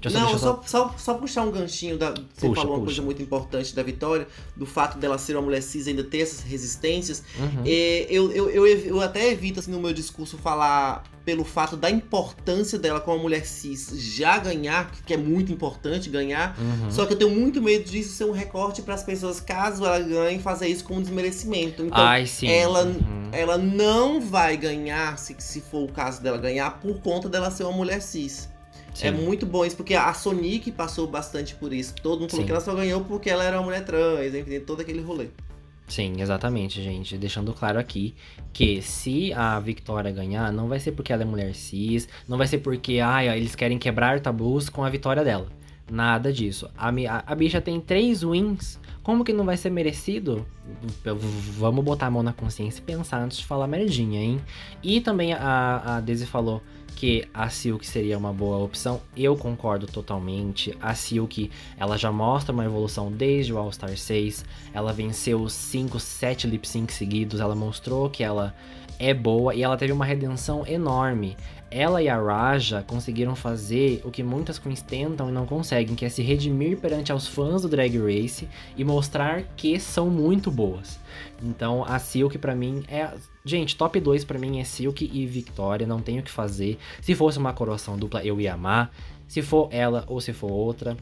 [0.00, 2.10] Deixa Não, só, só, só puxar um ganchinho da.
[2.10, 2.84] Você Puxa, falou uma puxa.
[2.96, 4.26] coisa muito importante da Vitória,
[4.56, 7.22] do fato dela ser uma mulher cis e ainda ter essas resistências.
[7.38, 7.62] Uhum.
[7.66, 11.90] É, eu, eu, eu, eu até evito, assim, no meu discurso, falar pelo fato da
[11.90, 16.56] importância dela como mulher cis já ganhar, que é muito importante ganhar.
[16.58, 16.90] Uhum.
[16.90, 19.98] Só que eu tenho muito medo disso ser um recorte para as pessoas, caso ela
[20.00, 21.82] ganhe, fazer isso como desmerecimento.
[21.82, 23.28] Então, Ai, ela- Uhum.
[23.32, 27.64] ela não vai ganhar, se, se for o caso dela ganhar, por conta dela ser
[27.64, 28.48] uma mulher cis.
[29.00, 29.12] É Sim.
[29.12, 31.94] muito bom isso, porque a Sonic passou bastante por isso.
[32.02, 32.46] Todo mundo falou Sim.
[32.46, 35.28] que ela só ganhou porque ela era uma mulher trans, enfim, todo aquele rolê.
[35.86, 37.16] Sim, exatamente, gente.
[37.16, 38.14] Deixando claro aqui
[38.52, 42.46] que se a Victoria ganhar, não vai ser porque ela é mulher cis, não vai
[42.46, 45.48] ser porque ó, eles querem quebrar tabus com a vitória dela.
[45.90, 46.70] Nada disso.
[46.76, 48.78] A, a, a bicha tem três wins.
[49.08, 50.44] Como que não vai ser merecido?
[51.56, 54.38] Vamos botar a mão na consciência e pensar antes de falar merdinha, hein?
[54.82, 56.62] E também a, a Daisy falou
[56.94, 59.00] que a Silk seria uma boa opção.
[59.16, 60.76] Eu concordo totalmente.
[60.78, 64.44] A Silk, ela já mostra uma evolução desde o All Star 6.
[64.74, 67.40] Ela venceu 5, 7 lip sync seguidos.
[67.40, 68.54] Ela mostrou que ela
[68.98, 71.34] é boa e ela teve uma redenção enorme.
[71.70, 76.04] Ela e a Raja conseguiram fazer o que muitas queens tentam e não conseguem, que
[76.04, 80.98] é se redimir perante aos fãs do Drag Race e mostrar que são muito boas.
[81.42, 83.10] Então a Silk pra mim é,
[83.44, 86.78] gente, top 2 pra mim é Silk e Victoria, não tenho o que fazer.
[87.02, 88.90] Se fosse uma coroação dupla eu ia amar.
[89.26, 90.96] Se for ela ou se for outra,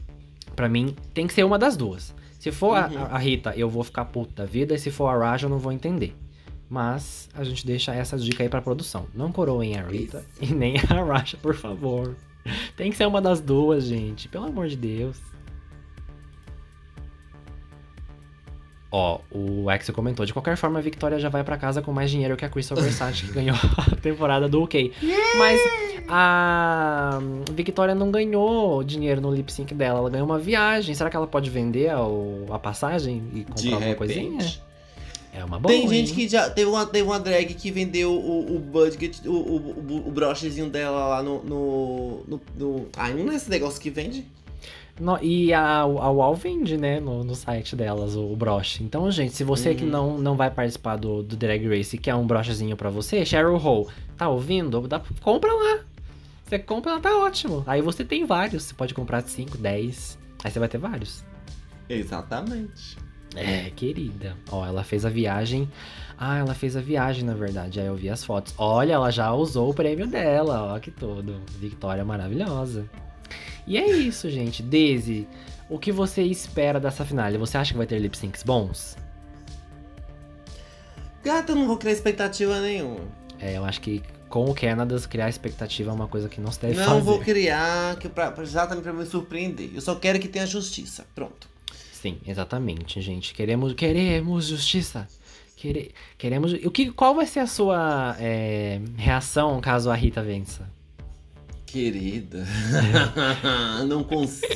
[0.53, 2.13] pra mim tem que ser uma das duas.
[2.37, 2.97] Se for a- Uhum.
[2.97, 5.49] a, a Rita, eu vou ficar puto da vida, e se for a Raja, eu
[5.49, 6.13] não vou entender.
[6.69, 9.07] Mas a gente deixa essa dica aí pra produção.
[9.13, 12.15] Não coroem a Rita e nem a Raja, por favor.
[12.75, 14.27] Tem que ser uma das duas, gente.
[14.27, 15.17] Pelo amor de Deus.
[18.89, 20.25] Ó, o Axel comentou.
[20.25, 22.77] De qualquer forma, a Victoria já vai pra casa com mais dinheiro que a Crystal
[22.77, 23.55] Versace, que ganhou
[23.91, 24.93] a temporada do UK.
[25.37, 25.59] Mas
[26.07, 27.19] a
[27.53, 30.95] Victoria não ganhou dinheiro no lip sync dela, ela ganhou uma viagem.
[30.95, 31.97] Será que ela pode vender a,
[32.53, 33.97] a passagem e comprar De alguma repente.
[33.97, 34.66] coisinha?
[35.37, 35.71] É uma boa.
[35.71, 36.15] Tem gente hein?
[36.15, 36.49] que já.
[36.49, 41.07] Teve uma, teve uma drag que vendeu o, o budget, o, o, o, brochezinho dela
[41.07, 41.43] lá no.
[41.43, 44.25] no, no, no ai, não é esse negócio que vende?
[44.99, 48.83] No- e a, a UAU vende, né, no, no site delas, o, o broche.
[48.83, 49.91] Então, gente, se você que Uhum.
[49.91, 53.57] não, não vai participar do, do Drag Race e quer um brochezinho pra você, Cheryl
[53.63, 54.87] Hole, tá ouvindo?
[54.87, 55.81] Dá, compra lá.
[56.43, 57.63] Você compra, tá ótimo.
[57.67, 58.63] Aí você tem vários.
[58.63, 60.17] Você pode comprar 5, 10.
[60.43, 61.23] Aí você vai ter vários.
[61.87, 62.97] Exatamente.
[63.39, 64.35] É, querida.
[64.51, 65.69] Ó, ela fez a viagem.
[66.17, 67.79] Ah, ela fez a viagem, na verdade.
[67.79, 68.53] Aí eu vi as fotos.
[68.57, 70.73] Olha, ela já usou o prêmio dela.
[70.75, 71.39] Ó, que tudo.
[71.59, 72.85] Vitória maravilhosa.
[73.67, 74.63] E é isso, gente.
[74.63, 75.27] Daisy,
[75.69, 77.37] o que você espera dessa finale?
[77.37, 78.97] Você acha que vai ter lip syncs bons?
[81.23, 83.01] Gata, eu não vou criar expectativa nenhuma.
[83.39, 86.59] É, eu acho que com o Canada, criar expectativa é uma coisa que não se
[86.61, 87.01] deve não fazer.
[87.01, 89.71] vou criar, que pra- exatamente pra me surpreender.
[89.73, 91.05] Eu só quero que tenha justiça.
[91.15, 91.47] Pronto.
[92.07, 93.33] Sim, exatamente, gente.
[93.33, 95.07] Queremos, queremos justiça.
[95.57, 96.53] Quere, queremos.
[96.53, 100.69] O que, qual vai ser a sua é, reação caso a Rita vença?
[101.67, 102.47] Querida,
[103.89, 104.47] não consigo.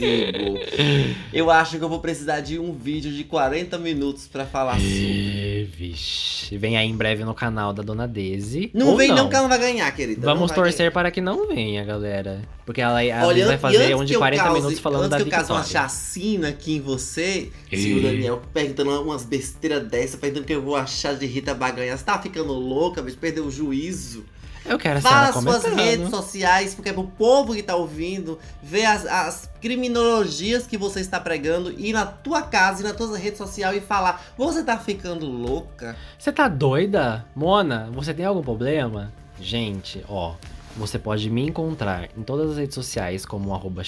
[1.33, 4.87] Eu acho que eu vou precisar de um vídeo de 40 minutos pra falar sobre.
[4.89, 8.71] E, vixe, vem aí em breve no canal da Dona Daisy.
[8.73, 10.25] Não vem não que ela não vai ganhar, querida.
[10.25, 12.41] não Vamos torcer para que não venha, galera.
[12.65, 14.79] Porque ela, ela Olha, vai e fazer antes um de que eu 40 cause- minutos
[14.79, 19.25] falando antes da que eu cause uma chacina aqui em você, o Daniel perguntando umas
[19.25, 21.97] besteiras dessa, perguntando o que eu vou achar de Rita Baganha.
[21.97, 23.17] Você tá ficando louca, bicho?
[23.17, 24.23] Perdeu o juízo.
[24.65, 28.37] Eu quero Fala essa as suas redes sociais, porque é pro povo que tá ouvindo,
[28.61, 33.17] ver as, as criminologias que você está pregando, ir na tua casa, ir na tua
[33.17, 35.95] rede social e falar: Você tá ficando louca?
[36.17, 37.25] Você tá doida?
[37.35, 39.11] Mona, você tem algum problema?
[39.39, 40.35] Gente, ó,
[40.75, 43.83] você pode me encontrar em todas as redes sociais como arroba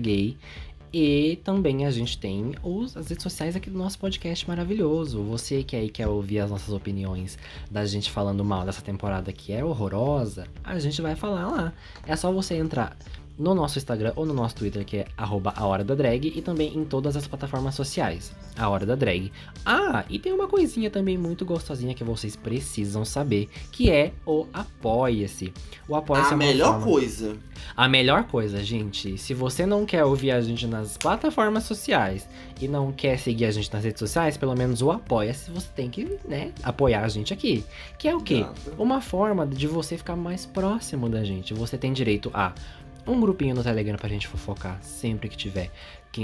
[0.00, 0.36] Gay.
[0.96, 5.24] E também a gente tem os, as redes sociais aqui do nosso podcast maravilhoso.
[5.24, 7.36] Você que aí quer ouvir as nossas opiniões
[7.68, 11.72] da gente falando mal dessa temporada que é horrorosa, a gente vai falar lá.
[12.06, 12.96] É só você entrar
[13.36, 16.40] no nosso Instagram ou no nosso Twitter, que é arroba a hora da drag, e
[16.40, 19.32] também em todas as plataformas sociais, a hora da drag.
[19.66, 24.46] Ah, e tem uma coisinha também muito gostosinha que vocês precisam saber, que é o
[24.52, 25.52] Apoia-se.
[25.88, 27.36] O Apoia-se é a melhor forma- coisa.
[27.76, 32.28] a melhor coisa, gente, se você não quer ouvir a gente nas plataformas sociais
[32.60, 35.90] e não quer seguir a gente nas redes sociais, pelo menos o Apoia-se, você tem
[35.90, 37.64] que, né, apoiar a gente aqui.
[37.98, 38.46] Que é o quê?
[38.78, 41.52] Uma forma de você ficar mais próximo da gente.
[41.52, 42.52] Você tem direito a
[43.06, 45.70] um grupinho no Telegram pra gente fofocar sempre que tiver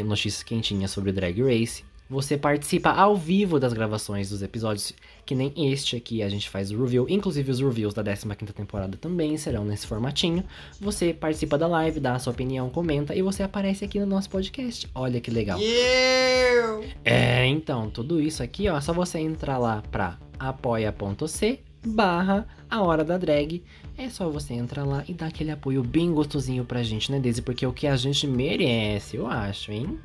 [0.04, 1.84] notícias quentinhas sobre Drag Race.
[2.08, 4.92] Você participa ao vivo das gravações dos episódios,
[5.24, 7.06] que nem este aqui, a gente faz o review.
[7.08, 10.42] Inclusive os reviews da 15ª temporada também serão nesse formatinho.
[10.80, 14.28] Você participa da live, dá a sua opinião, comenta e você aparece aqui no nosso
[14.28, 14.88] podcast.
[14.92, 15.60] Olha que legal.
[15.60, 16.84] Yeah!
[17.04, 22.82] É, então, tudo isso aqui, ó, é só você entrar lá pra apoia.c barra a
[22.82, 23.62] hora da drag.
[23.98, 27.42] É só você entrar lá e dar aquele apoio bem gostosinho pra gente, né, Daisy?
[27.42, 29.98] Porque é o que a gente merece, eu acho, hein?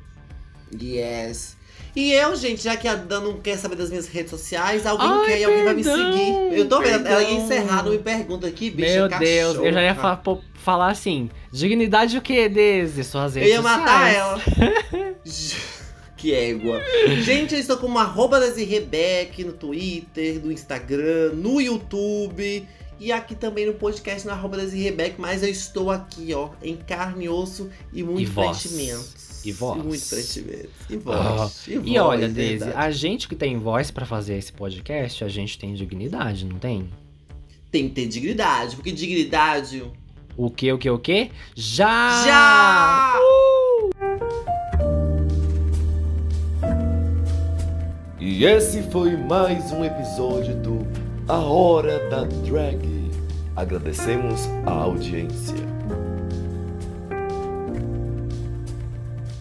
[0.80, 1.56] Yes.
[1.94, 5.08] E eu, gente, já que a Dan não quer saber das minhas redes sociais, alguém
[5.08, 6.58] Ai, quer e alguém vai me seguir.
[6.58, 9.08] Eu tô vendo, ela ia encerrar, não me pergunta aqui, bicha.
[9.08, 10.16] Meu Deus, eu já ia cachorra.
[10.16, 13.02] fa- pô- falar assim, dignidade o quê, Daisy?
[13.02, 14.16] Suas Eu redes ia matar sociais.
[14.16, 15.16] ela.
[16.16, 16.82] que égua.
[17.22, 22.66] Gente, eu estou como arroba Rebeck no Twitter, no Instagram, no YouTube.
[22.98, 27.28] E aqui também no podcast na arroba Rebeck, mas eu estou aqui, ó, em carne,
[27.28, 28.58] osso e muito E voz.
[28.62, 29.44] preenchimentos.
[29.44, 29.84] E voz.
[29.84, 30.70] muito preenchimentos.
[30.88, 30.98] E Ah,
[31.36, 31.64] voz.
[31.68, 32.72] E voz, olha, verdade.
[32.74, 36.88] a gente que tem voz pra fazer esse podcast, a gente tem dignidade, não tem?
[37.70, 39.84] Tem que ter dignidade, porque dignidade.
[40.34, 41.30] O que, o que, o que?
[41.54, 42.24] Já!
[42.26, 43.20] Já!
[48.38, 50.86] E esse foi mais um episódio do
[51.26, 53.10] A Hora da Drag.
[53.56, 55.75] Agradecemos a audiência.